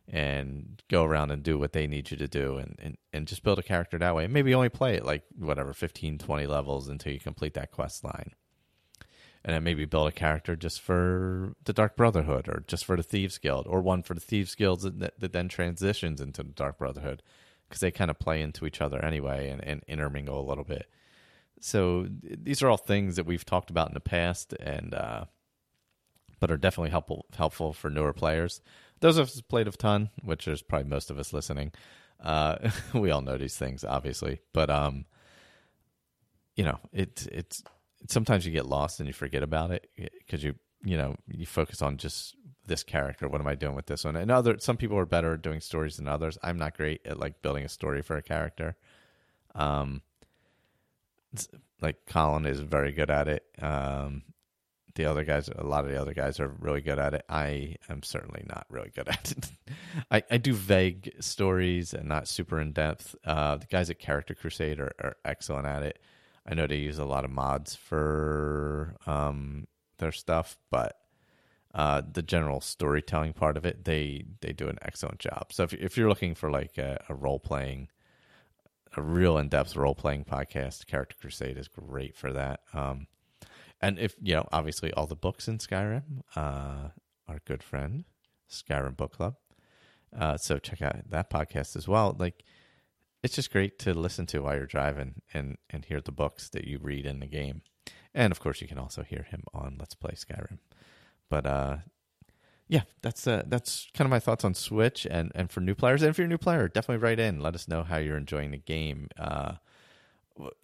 and 0.07 0.81
go 0.89 1.03
around 1.03 1.31
and 1.31 1.43
do 1.43 1.57
what 1.57 1.73
they 1.73 1.87
need 1.87 2.11
you 2.11 2.17
to 2.17 2.27
do 2.27 2.57
and, 2.57 2.75
and, 2.79 2.97
and 3.13 3.27
just 3.27 3.43
build 3.43 3.59
a 3.59 3.63
character 3.63 3.97
that 3.97 4.15
way. 4.15 4.27
Maybe 4.27 4.53
only 4.53 4.67
play 4.67 4.95
it 4.95 5.05
like 5.05 5.23
whatever 5.37 5.73
15 5.73 6.17
20 6.17 6.47
levels 6.47 6.89
until 6.89 7.13
you 7.13 7.19
complete 7.19 7.53
that 7.53 7.71
quest 7.71 8.03
line. 8.03 8.31
And 9.43 9.55
then 9.55 9.63
maybe 9.63 9.85
build 9.85 10.07
a 10.07 10.11
character 10.11 10.55
just 10.55 10.81
for 10.81 11.55
the 11.63 11.73
Dark 11.73 11.95
Brotherhood 11.95 12.47
or 12.47 12.63
just 12.67 12.85
for 12.85 12.95
the 12.95 13.03
Thieves 13.03 13.39
Guild 13.39 13.65
or 13.67 13.81
one 13.81 14.03
for 14.03 14.13
the 14.13 14.19
Thieves 14.19 14.53
Guilds 14.53 14.83
that, 14.83 15.19
that 15.19 15.33
then 15.33 15.47
transitions 15.47 16.21
into 16.21 16.43
the 16.43 16.51
Dark 16.51 16.77
Brotherhood 16.77 17.23
because 17.67 17.79
they 17.79 17.89
kind 17.89 18.11
of 18.11 18.19
play 18.19 18.41
into 18.41 18.67
each 18.67 18.81
other 18.81 19.03
anyway 19.03 19.49
and, 19.49 19.63
and 19.63 19.83
intermingle 19.87 20.39
a 20.39 20.47
little 20.47 20.65
bit 20.65 20.87
so 21.61 22.07
these 22.09 22.61
are 22.63 22.69
all 22.69 22.77
things 22.77 23.15
that 23.15 23.25
we've 23.25 23.45
talked 23.45 23.69
about 23.69 23.87
in 23.87 23.93
the 23.93 23.99
past, 23.99 24.53
and 24.53 24.93
uh, 24.93 25.25
but 26.39 26.51
are 26.51 26.57
definitely 26.57 26.89
helpful 26.89 27.27
helpful 27.37 27.71
for 27.71 27.89
newer 27.89 28.13
players. 28.13 28.61
Those 28.99 29.17
of 29.17 29.27
us 29.27 29.41
played 29.41 29.67
a 29.67 29.71
ton, 29.71 30.09
which 30.23 30.47
is 30.47 30.63
probably 30.63 30.89
most 30.89 31.11
of 31.11 31.19
us 31.19 31.31
listening. 31.31 31.71
Uh, 32.19 32.69
we 32.93 33.11
all 33.11 33.21
know 33.21 33.37
these 33.37 33.57
things, 33.57 33.83
obviously, 33.83 34.39
but 34.53 34.69
um, 34.71 35.05
you 36.55 36.63
know, 36.63 36.79
it's 36.91 37.27
it's 37.27 37.63
sometimes 38.07 38.45
you 38.45 38.51
get 38.51 38.65
lost 38.65 38.99
and 38.99 39.07
you 39.07 39.13
forget 39.13 39.43
about 39.43 39.69
it 39.69 39.87
because 39.95 40.43
you 40.43 40.55
you 40.83 40.97
know 40.97 41.15
you 41.27 41.45
focus 41.45 41.83
on 41.83 41.97
just 41.97 42.35
this 42.65 42.83
character. 42.83 43.27
What 43.27 43.39
am 43.39 43.47
I 43.47 43.53
doing 43.55 43.75
with 43.75 43.85
this 43.85 44.03
one? 44.03 44.15
And 44.15 44.31
other 44.31 44.57
some 44.57 44.77
people 44.77 44.97
are 44.97 45.05
better 45.05 45.35
at 45.35 45.43
doing 45.43 45.61
stories 45.61 45.97
than 45.97 46.07
others. 46.07 46.39
I'm 46.41 46.57
not 46.57 46.75
great 46.75 47.05
at 47.05 47.19
like 47.19 47.43
building 47.43 47.65
a 47.65 47.69
story 47.69 48.01
for 48.01 48.17
a 48.17 48.23
character. 48.23 48.75
Um, 49.53 50.01
like 51.81 52.05
Colin 52.05 52.45
is 52.45 52.59
very 52.59 52.91
good 52.91 53.09
at 53.09 53.27
it. 53.27 53.43
Um, 53.61 54.23
the 54.95 55.05
other 55.05 55.23
guys, 55.23 55.49
a 55.49 55.63
lot 55.63 55.85
of 55.85 55.91
the 55.91 55.99
other 55.99 56.13
guys 56.13 56.39
are 56.39 56.49
really 56.59 56.81
good 56.81 56.99
at 56.99 57.13
it. 57.13 57.23
I 57.29 57.75
am 57.89 58.03
certainly 58.03 58.43
not 58.47 58.65
really 58.69 58.91
good 58.93 59.07
at 59.07 59.31
it. 59.31 59.51
I, 60.11 60.23
I 60.29 60.37
do 60.37 60.53
vague 60.53 61.13
stories 61.19 61.93
and 61.93 62.07
not 62.07 62.27
super 62.27 62.59
in 62.59 62.73
depth. 62.73 63.15
Uh, 63.25 63.57
the 63.57 63.65
guys 63.67 63.89
at 63.89 63.99
Character 63.99 64.35
Crusade 64.35 64.79
are, 64.79 64.91
are, 64.99 65.15
excellent 65.23 65.65
at 65.65 65.83
it. 65.83 65.99
I 66.45 66.55
know 66.55 66.67
they 66.67 66.77
use 66.77 66.99
a 66.99 67.05
lot 67.05 67.23
of 67.23 67.31
mods 67.31 67.75
for 67.75 68.95
um, 69.05 69.67
their 69.99 70.11
stuff, 70.11 70.57
but 70.69 70.97
uh, 71.73 72.01
the 72.11 72.23
general 72.23 72.59
storytelling 72.59 73.33
part 73.33 73.57
of 73.57 73.65
it, 73.65 73.85
they 73.85 74.25
they 74.41 74.51
do 74.51 74.67
an 74.67 74.79
excellent 74.81 75.19
job. 75.19 75.53
So 75.53 75.63
if 75.63 75.73
if 75.73 75.97
you're 75.97 76.09
looking 76.09 76.35
for 76.35 76.51
like 76.51 76.77
a, 76.77 77.01
a 77.07 77.13
role 77.13 77.39
playing, 77.39 77.89
a 78.95 79.01
real 79.01 79.37
in 79.37 79.49
depth 79.49 79.75
role 79.75 79.95
playing 79.95 80.25
podcast, 80.25 80.87
Character 80.87 81.15
Crusade 81.19 81.57
is 81.57 81.67
great 81.67 82.15
for 82.15 82.31
that. 82.33 82.61
Um, 82.73 83.07
and 83.81 83.97
if 83.97 84.15
you 84.21 84.35
know, 84.35 84.47
obviously, 84.51 84.91
all 84.93 85.07
the 85.07 85.15
books 85.15 85.47
in 85.47 85.57
Skyrim, 85.57 86.21
uh, 86.35 86.89
our 87.27 87.39
good 87.45 87.63
friend 87.63 88.05
Skyrim 88.49 88.95
Book 88.95 89.13
Club. 89.13 89.35
Uh, 90.17 90.37
so 90.37 90.59
check 90.59 90.81
out 90.81 91.09
that 91.09 91.29
podcast 91.29 91.75
as 91.75 91.87
well. 91.87 92.15
Like, 92.19 92.43
it's 93.23 93.35
just 93.35 93.51
great 93.51 93.79
to 93.79 93.93
listen 93.93 94.25
to 94.27 94.39
while 94.41 94.55
you're 94.55 94.65
driving 94.65 95.21
and 95.33 95.57
and 95.69 95.85
hear 95.85 96.01
the 96.01 96.11
books 96.11 96.49
that 96.49 96.65
you 96.65 96.79
read 96.79 97.05
in 97.05 97.19
the 97.19 97.27
game. 97.27 97.61
And 98.13 98.31
of 98.31 98.39
course, 98.39 98.61
you 98.61 98.67
can 98.67 98.77
also 98.77 99.03
hear 99.03 99.23
him 99.23 99.43
on 99.53 99.77
Let's 99.79 99.95
Play 99.95 100.15
Skyrim. 100.15 100.59
But 101.29 101.45
uh, 101.45 101.77
yeah, 102.71 102.83
that's 103.01 103.27
uh, 103.27 103.43
that's 103.47 103.89
kind 103.93 104.05
of 104.05 104.09
my 104.09 104.19
thoughts 104.19 104.45
on 104.45 104.53
Switch 104.53 105.05
and 105.05 105.29
and 105.35 105.51
for 105.51 105.59
new 105.59 105.75
players. 105.75 106.01
And 106.01 106.09
if 106.09 106.17
you're 106.17 106.25
a 106.25 106.29
new 106.29 106.37
player, 106.37 106.69
definitely 106.69 107.03
write 107.03 107.19
in. 107.19 107.41
Let 107.41 107.53
us 107.53 107.67
know 107.67 107.83
how 107.83 107.97
you're 107.97 108.15
enjoying 108.15 108.51
the 108.51 108.57
game. 108.57 109.09
Uh, 109.19 109.55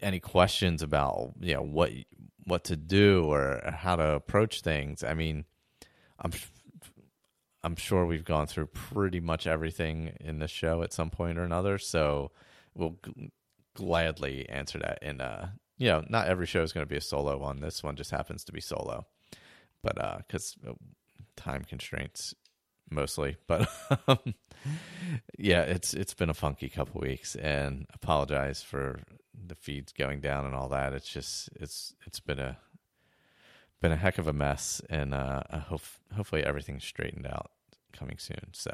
any 0.02 0.22
questions 0.22 0.82
about 0.82 1.34
you 1.42 1.54
know 1.56 1.62
what 1.62 1.92
what 2.46 2.64
to 2.64 2.78
do 2.78 3.26
or 3.26 3.62
how 3.76 3.98
to 3.98 4.12
approach 4.12 4.62
things. 4.62 5.04
I 5.04 5.16
mean, 5.16 5.44
I'm 6.18 6.32
I'm 7.62 7.76
sure 7.76 8.06
we've 8.06 8.24
gone 8.24 8.48
through 8.48 8.68
pretty 8.68 9.20
much 9.20 9.46
everything 9.46 10.16
in 10.22 10.40
the 10.40 10.48
show 10.48 10.84
at 10.84 10.94
some 10.94 11.10
point 11.10 11.38
or 11.38 11.44
another, 11.44 11.78
so 11.78 12.32
we'll 12.74 12.96
g- 13.06 13.32
gladly 13.76 14.48
answer 14.48 14.80
that. 14.80 15.00
In 15.02 15.20
uh, 15.20 15.50
you 15.78 15.88
know, 15.90 16.06
not 16.08 16.30
every 16.30 16.46
show 16.46 16.64
is 16.64 16.72
going 16.72 16.86
to 16.86 16.90
be 16.90 16.96
a 16.96 17.02
solo 17.02 17.38
one. 17.38 17.60
This 17.60 17.84
one 17.84 17.98
just 17.98 18.12
happens 18.12 18.46
to 18.46 18.54
be 18.54 18.62
solo, 18.62 19.08
but 19.84 20.02
uh, 20.02 20.20
because 20.20 20.56
time 21.38 21.64
constraints 21.64 22.34
mostly. 22.90 23.38
But 23.48 23.70
um, 24.08 24.36
yeah, 25.38 25.62
it's 25.62 25.94
it's 25.94 26.14
been 26.14 26.30
a 26.30 26.34
funky 26.34 26.70
couple 26.70 27.02
weeks, 27.02 27.36
and 27.36 27.86
apologize 27.94 28.64
for 28.64 29.00
the 29.34 29.56
feeds 29.56 29.94
going 29.94 30.20
down 30.20 30.46
and 30.46 30.56
all 30.56 30.70
that. 30.70 30.94
It's 30.94 31.08
just 31.08 31.50
it's 31.56 31.94
it's 32.06 32.20
been 32.20 32.40
a 32.40 32.58
been 33.82 33.92
a 33.92 33.98
heck 33.98 34.18
of 34.18 34.28
a 34.28 34.34
mess, 34.34 34.82
and 34.90 35.14
uh, 35.14 35.44
I 35.50 35.58
hope 35.58 35.82
hopefully 36.16 36.44
everything's 36.44 36.84
straightened 36.84 37.28
out 37.28 37.52
coming 37.94 38.18
soon. 38.18 38.50
So 38.54 38.72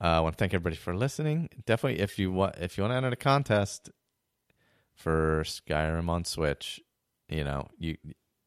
uh, 0.00 0.06
I 0.06 0.20
want 0.20 0.36
to 0.36 0.38
thank 0.38 0.54
everybody 0.54 0.76
for 0.76 0.94
listening. 0.94 1.48
Definitely, 1.66 2.00
if 2.00 2.18
you 2.18 2.32
want 2.32 2.56
if 2.58 2.78
you 2.78 2.84
want 2.84 2.92
to 2.92 2.96
enter 2.96 3.10
the 3.10 3.16
contest 3.16 3.90
for 4.94 5.42
Skyrim 5.44 6.08
on 6.08 6.24
Switch, 6.24 6.80
you 7.28 7.44
know 7.44 7.68
you 7.78 7.96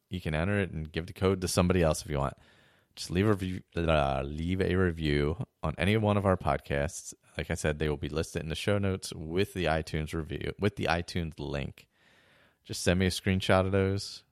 you 0.10 0.22
can 0.22 0.36
enter 0.36 0.60
it 0.60 0.72
and 0.72 0.92
give 0.92 1.08
the 1.08 1.14
code 1.14 1.42
to 1.42 1.48
somebody 1.48 1.82
else 1.82 2.04
if 2.04 2.10
you 2.10 2.20
want. 2.20 2.36
Just 2.96 3.10
leave 3.12 3.26
a 3.26 3.30
review, 3.30 3.62
uh, 3.76 4.22
leave 4.24 4.62
a 4.62 4.76
review 4.76 5.38
on 5.64 5.74
any 5.78 5.98
one 5.98 6.18
of 6.18 6.26
our 6.26 6.38
podcasts 6.38 7.14
like 7.38 7.50
I 7.50 7.56
said, 7.56 7.80
they 7.80 7.90
will 7.90 7.98
be 7.98 8.10
listed 8.10 8.44
in 8.44 8.50
the 8.50 8.56
show 8.56 8.78
notes 8.78 9.12
with 9.14 9.54
the 9.54 9.66
iTunes 9.66 10.14
review, 10.14 10.54
with 10.60 10.76
the 10.76 10.86
iTunes 10.86 11.34
link. 11.40 11.88
Just 12.64 12.84
send 12.84 13.00
me 13.00 13.08
a 13.08 13.12
screenshot 13.12 13.66
of 13.66 13.72
those. 13.72 14.24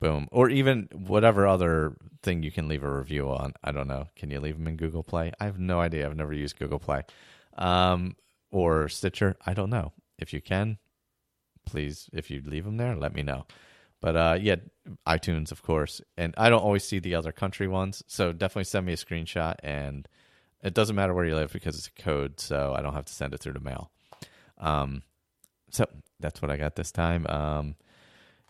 Boom. 0.00 0.28
Or 0.32 0.50
even 0.50 0.88
whatever 0.92 1.46
other 1.46 1.96
thing 2.22 2.42
you 2.42 2.50
can 2.50 2.68
leave 2.68 2.82
a 2.82 2.92
review 2.92 3.28
on. 3.30 3.54
I 3.62 3.70
don't 3.70 3.86
know. 3.86 4.08
Can 4.16 4.30
you 4.30 4.40
leave 4.40 4.58
them 4.58 4.66
in 4.66 4.76
Google 4.76 5.04
Play? 5.04 5.32
I 5.38 5.44
have 5.44 5.58
no 5.58 5.80
idea. 5.80 6.06
I've 6.06 6.16
never 6.16 6.32
used 6.32 6.58
Google 6.58 6.80
Play. 6.80 7.02
Um, 7.56 8.16
or 8.50 8.88
Stitcher. 8.88 9.36
I 9.46 9.54
don't 9.54 9.70
know. 9.70 9.92
If 10.18 10.32
you 10.32 10.40
can, 10.40 10.78
please, 11.64 12.10
if 12.12 12.30
you 12.30 12.42
leave 12.44 12.64
them 12.64 12.76
there, 12.76 12.96
let 12.96 13.14
me 13.14 13.22
know. 13.22 13.46
But 14.02 14.16
uh, 14.16 14.38
yeah, 14.38 14.56
iTunes, 15.06 15.52
of 15.52 15.62
course. 15.62 16.02
And 16.18 16.34
I 16.36 16.50
don't 16.50 16.60
always 16.60 16.84
see 16.84 16.98
the 16.98 17.14
other 17.14 17.32
country 17.32 17.68
ones. 17.68 18.02
So 18.08 18.32
definitely 18.32 18.64
send 18.64 18.84
me 18.84 18.92
a 18.92 18.96
screenshot 18.96 19.54
and 19.62 20.06
it 20.62 20.74
doesn't 20.74 20.96
matter 20.96 21.14
where 21.14 21.24
you 21.24 21.34
live 21.34 21.52
because 21.52 21.78
it's 21.78 21.86
a 21.88 22.02
code, 22.02 22.38
so 22.38 22.74
I 22.76 22.82
don't 22.82 22.94
have 22.94 23.06
to 23.06 23.12
send 23.12 23.32
it 23.32 23.40
through 23.40 23.54
the 23.54 23.60
mail. 23.60 23.90
Um, 24.58 25.02
so 25.70 25.86
that's 26.20 26.42
what 26.42 26.50
I 26.50 26.56
got 26.56 26.76
this 26.76 26.92
time. 26.92 27.26
Um, 27.28 27.76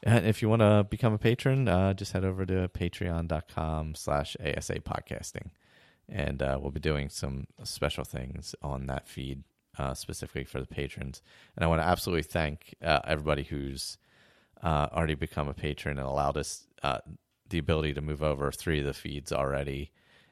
and 0.02 0.26
if 0.26 0.42
you 0.42 0.48
want 0.48 0.60
to 0.60 0.86
become 0.88 1.12
a 1.12 1.18
patron, 1.18 1.68
uh, 1.68 1.94
just 1.94 2.12
head 2.12 2.24
over 2.24 2.44
to 2.44 2.68
patreon.com 2.68 3.94
slash 3.94 4.36
ASA 4.44 4.80
podcasting. 4.80 5.50
And 6.08 6.42
uh, 6.42 6.58
we'll 6.60 6.72
be 6.72 6.80
doing 6.80 7.08
some 7.08 7.46
special 7.62 8.04
things 8.04 8.54
on 8.62 8.86
that 8.86 9.06
feed 9.06 9.44
uh, 9.78 9.94
specifically 9.94 10.44
for 10.44 10.60
the 10.60 10.66
patrons. 10.66 11.22
And 11.56 11.64
I 11.64 11.68
want 11.68 11.80
to 11.80 11.86
absolutely 11.86 12.24
thank 12.24 12.74
uh, 12.82 13.00
everybody 13.06 13.44
who's 13.44 13.96
uh, 14.62 14.88
already 14.92 15.14
become 15.14 15.48
a 15.48 15.55
patron 15.55 15.98
and 15.98 16.07
allowed 16.07 16.37
us 16.37 16.66
uh, 16.83 16.98
the 17.48 17.59
ability 17.59 17.94
to 17.94 18.01
move 18.01 18.22
over 18.22 18.51
three 18.53 18.81
of 18.81 18.87
the 18.87 18.94
feeds 18.94 19.33
already. 19.33 19.90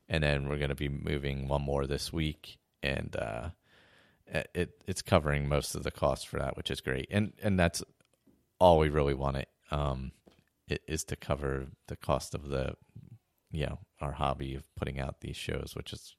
And 0.09 0.25
then 0.25 0.49
we're 0.49 0.59
going 0.59 0.71
to 0.71 0.75
be 0.75 0.89
moving 0.89 1.49
one 1.49 1.63
more 1.63 1.87
this 1.87 2.13
week, 2.13 2.59
and 2.83 3.15
uh, 3.15 3.51
it 4.27 4.71
it's 4.87 5.03
covering 5.03 5.49
most 5.49 5.75
of 5.75 5.85
the 5.85 5.93
cost 5.93 6.27
for 6.27 6.39
that, 6.39 6.57
which 6.57 6.71
is 6.71 6.81
great, 6.81 7.07
and 7.13 7.33
and 7.43 7.59
that's 7.59 7.83
all 8.59 8.79
we 8.79 8.89
really 8.89 9.15
want 9.15 9.37
it, 9.37 9.49
um, 9.71 10.11
is 10.89 11.05
to 11.05 11.17
cover 11.17 11.67
the 11.87 11.95
cost 11.95 12.35
of 12.35 12.49
the 12.49 12.75
you 13.53 13.67
know 13.67 13.79
our 14.01 14.13
hobby 14.13 14.57
of 14.57 14.65
putting 14.75 14.99
out 14.99 15.21
these 15.21 15.37
shows, 15.37 15.75
which 15.75 15.93
is 15.93 16.17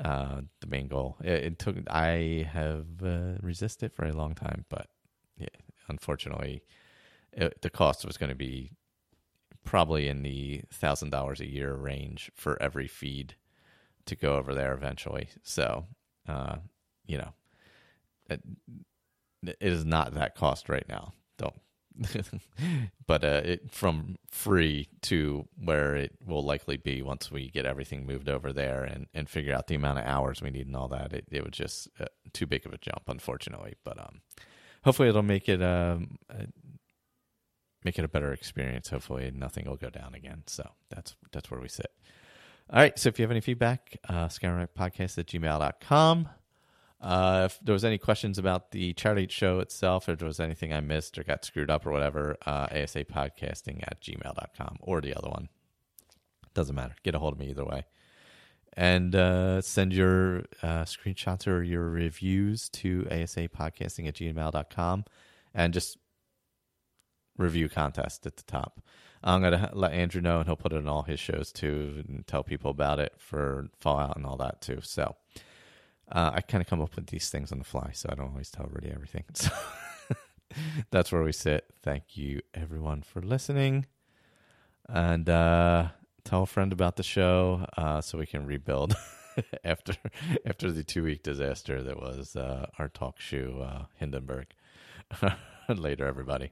uh, 0.00 0.40
the 0.60 0.66
main 0.66 0.88
goal. 0.88 1.16
It, 1.22 1.44
it 1.44 1.58
took 1.58 1.76
I 1.88 2.48
have 2.52 2.86
uh, 3.04 3.38
resisted 3.40 3.92
for 3.92 4.04
a 4.04 4.12
long 4.12 4.36
time, 4.36 4.64
but 4.68 4.86
yeah, 5.36 5.48
unfortunately, 5.88 6.62
it, 7.32 7.62
the 7.62 7.70
cost 7.70 8.04
was 8.04 8.16
going 8.16 8.30
to 8.30 8.36
be 8.36 8.72
probably 9.64 10.08
in 10.08 10.22
the 10.22 10.62
thousand 10.72 11.10
dollars 11.10 11.40
a 11.40 11.48
year 11.48 11.74
range 11.74 12.30
for 12.34 12.60
every 12.62 12.88
feed 12.88 13.36
to 14.06 14.16
go 14.16 14.36
over 14.36 14.54
there 14.54 14.72
eventually. 14.72 15.28
So, 15.42 15.86
uh, 16.28 16.56
you 17.06 17.18
know, 17.18 17.32
it, 18.28 18.42
it 19.46 19.56
is 19.60 19.84
not 19.84 20.14
that 20.14 20.34
cost 20.34 20.68
right 20.68 20.88
now. 20.88 21.12
Don't. 21.38 21.54
but 23.06 23.22
uh, 23.22 23.42
it 23.44 23.70
from 23.70 24.16
free 24.30 24.88
to 25.02 25.46
where 25.62 25.94
it 25.94 26.12
will 26.26 26.42
likely 26.42 26.78
be 26.78 27.02
once 27.02 27.30
we 27.30 27.50
get 27.50 27.66
everything 27.66 28.06
moved 28.06 28.30
over 28.30 28.52
there 28.52 28.82
and, 28.82 29.06
and 29.12 29.28
figure 29.28 29.54
out 29.54 29.66
the 29.66 29.74
amount 29.74 29.98
of 29.98 30.06
hours 30.06 30.40
we 30.40 30.50
need 30.50 30.66
and 30.66 30.76
all 30.76 30.88
that. 30.88 31.12
It, 31.12 31.26
it 31.30 31.44
was 31.44 31.52
just 31.52 31.88
uh, 32.00 32.06
too 32.32 32.46
big 32.46 32.64
of 32.64 32.72
a 32.72 32.78
jump, 32.78 33.02
unfortunately. 33.08 33.74
But 33.84 33.98
um, 33.98 34.22
hopefully 34.84 35.08
it'll 35.08 35.22
make 35.22 35.48
it 35.48 35.62
um, 35.62 36.18
make 37.84 37.98
it 37.98 38.04
a 38.04 38.08
better 38.08 38.32
experience. 38.32 38.88
Hopefully, 38.90 39.30
nothing 39.34 39.66
will 39.66 39.76
go 39.76 39.90
down 39.90 40.14
again. 40.14 40.42
So 40.46 40.68
that's 40.90 41.14
that's 41.32 41.50
where 41.50 41.60
we 41.60 41.68
sit. 41.68 41.90
All 42.70 42.78
right. 42.78 42.98
So 42.98 43.08
if 43.08 43.18
you 43.18 43.24
have 43.24 43.30
any 43.30 43.40
feedback, 43.40 43.96
uh, 44.08 44.28
podcast 44.28 45.18
at 45.18 45.26
gmail.com. 45.26 46.28
Uh, 47.02 47.48
if 47.50 47.58
there 47.60 47.72
was 47.72 47.84
any 47.84 47.98
questions 47.98 48.38
about 48.38 48.70
the 48.70 48.92
charity 48.92 49.26
show 49.28 49.58
itself, 49.58 50.08
or 50.08 50.14
there 50.14 50.28
was 50.28 50.38
anything 50.38 50.72
I 50.72 50.80
missed 50.80 51.18
or 51.18 51.24
got 51.24 51.44
screwed 51.44 51.68
up 51.68 51.84
or 51.84 51.90
whatever, 51.90 52.36
uh, 52.46 52.68
ASA 52.70 53.04
podcasting 53.04 53.82
at 53.82 54.00
gmail.com 54.00 54.76
or 54.80 55.00
the 55.00 55.14
other 55.14 55.28
one. 55.28 55.48
Doesn't 56.54 56.76
matter. 56.76 56.94
Get 57.02 57.16
a 57.16 57.18
hold 57.18 57.32
of 57.32 57.40
me 57.40 57.50
either 57.50 57.64
way. 57.64 57.86
And 58.74 59.14
uh, 59.14 59.60
send 59.60 59.92
your 59.92 60.44
uh, 60.62 60.84
screenshots 60.84 61.46
or 61.46 61.62
your 61.62 61.88
reviews 61.90 62.68
to 62.70 63.06
ASA 63.10 63.48
podcasting 63.48 64.06
at 64.06 64.14
gmail.com. 64.14 65.04
And 65.54 65.74
just 65.74 65.98
review 67.36 67.68
contest 67.68 68.26
at 68.26 68.36
the 68.36 68.42
top. 68.44 68.80
I'm 69.24 69.40
going 69.40 69.52
to 69.52 69.70
let 69.72 69.92
Andrew 69.92 70.20
know, 70.20 70.38
and 70.38 70.46
he'll 70.46 70.56
put 70.56 70.72
it 70.72 70.76
in 70.76 70.88
all 70.88 71.02
his 71.02 71.20
shows 71.20 71.52
too, 71.52 72.02
and 72.08 72.26
tell 72.26 72.42
people 72.42 72.70
about 72.70 72.98
it 72.98 73.14
for 73.18 73.68
Fallout 73.78 74.16
and 74.16 74.26
all 74.26 74.36
that 74.38 74.60
too. 74.60 74.80
So 74.82 75.14
uh, 76.10 76.32
I 76.34 76.40
kind 76.40 76.60
of 76.60 76.68
come 76.68 76.80
up 76.80 76.96
with 76.96 77.06
these 77.06 77.30
things 77.30 77.52
on 77.52 77.58
the 77.58 77.64
fly, 77.64 77.90
so 77.92 78.08
I 78.10 78.14
don't 78.14 78.30
always 78.30 78.50
tell 78.50 78.66
everybody 78.66 78.92
everything. 78.92 79.24
So 79.34 79.50
that's 80.90 81.10
where 81.10 81.22
we 81.22 81.32
sit. 81.32 81.64
Thank 81.82 82.18
you, 82.18 82.42
everyone, 82.52 83.00
for 83.00 83.22
listening, 83.22 83.86
and 84.86 85.26
uh, 85.26 85.88
tell 86.24 86.42
a 86.42 86.46
friend 86.46 86.74
about 86.74 86.96
the 86.96 87.02
show 87.02 87.66
uh, 87.78 88.02
so 88.02 88.18
we 88.18 88.26
can 88.26 88.44
rebuild 88.44 88.94
after 89.64 89.94
after 90.44 90.70
the 90.70 90.84
two 90.84 91.04
week 91.04 91.22
disaster 91.22 91.82
that 91.82 91.98
was 91.98 92.36
uh, 92.36 92.66
our 92.78 92.88
talk 92.88 93.18
show 93.18 93.66
uh, 93.66 93.84
Hindenburg. 93.96 94.48
Later, 95.68 96.06
everybody. 96.06 96.50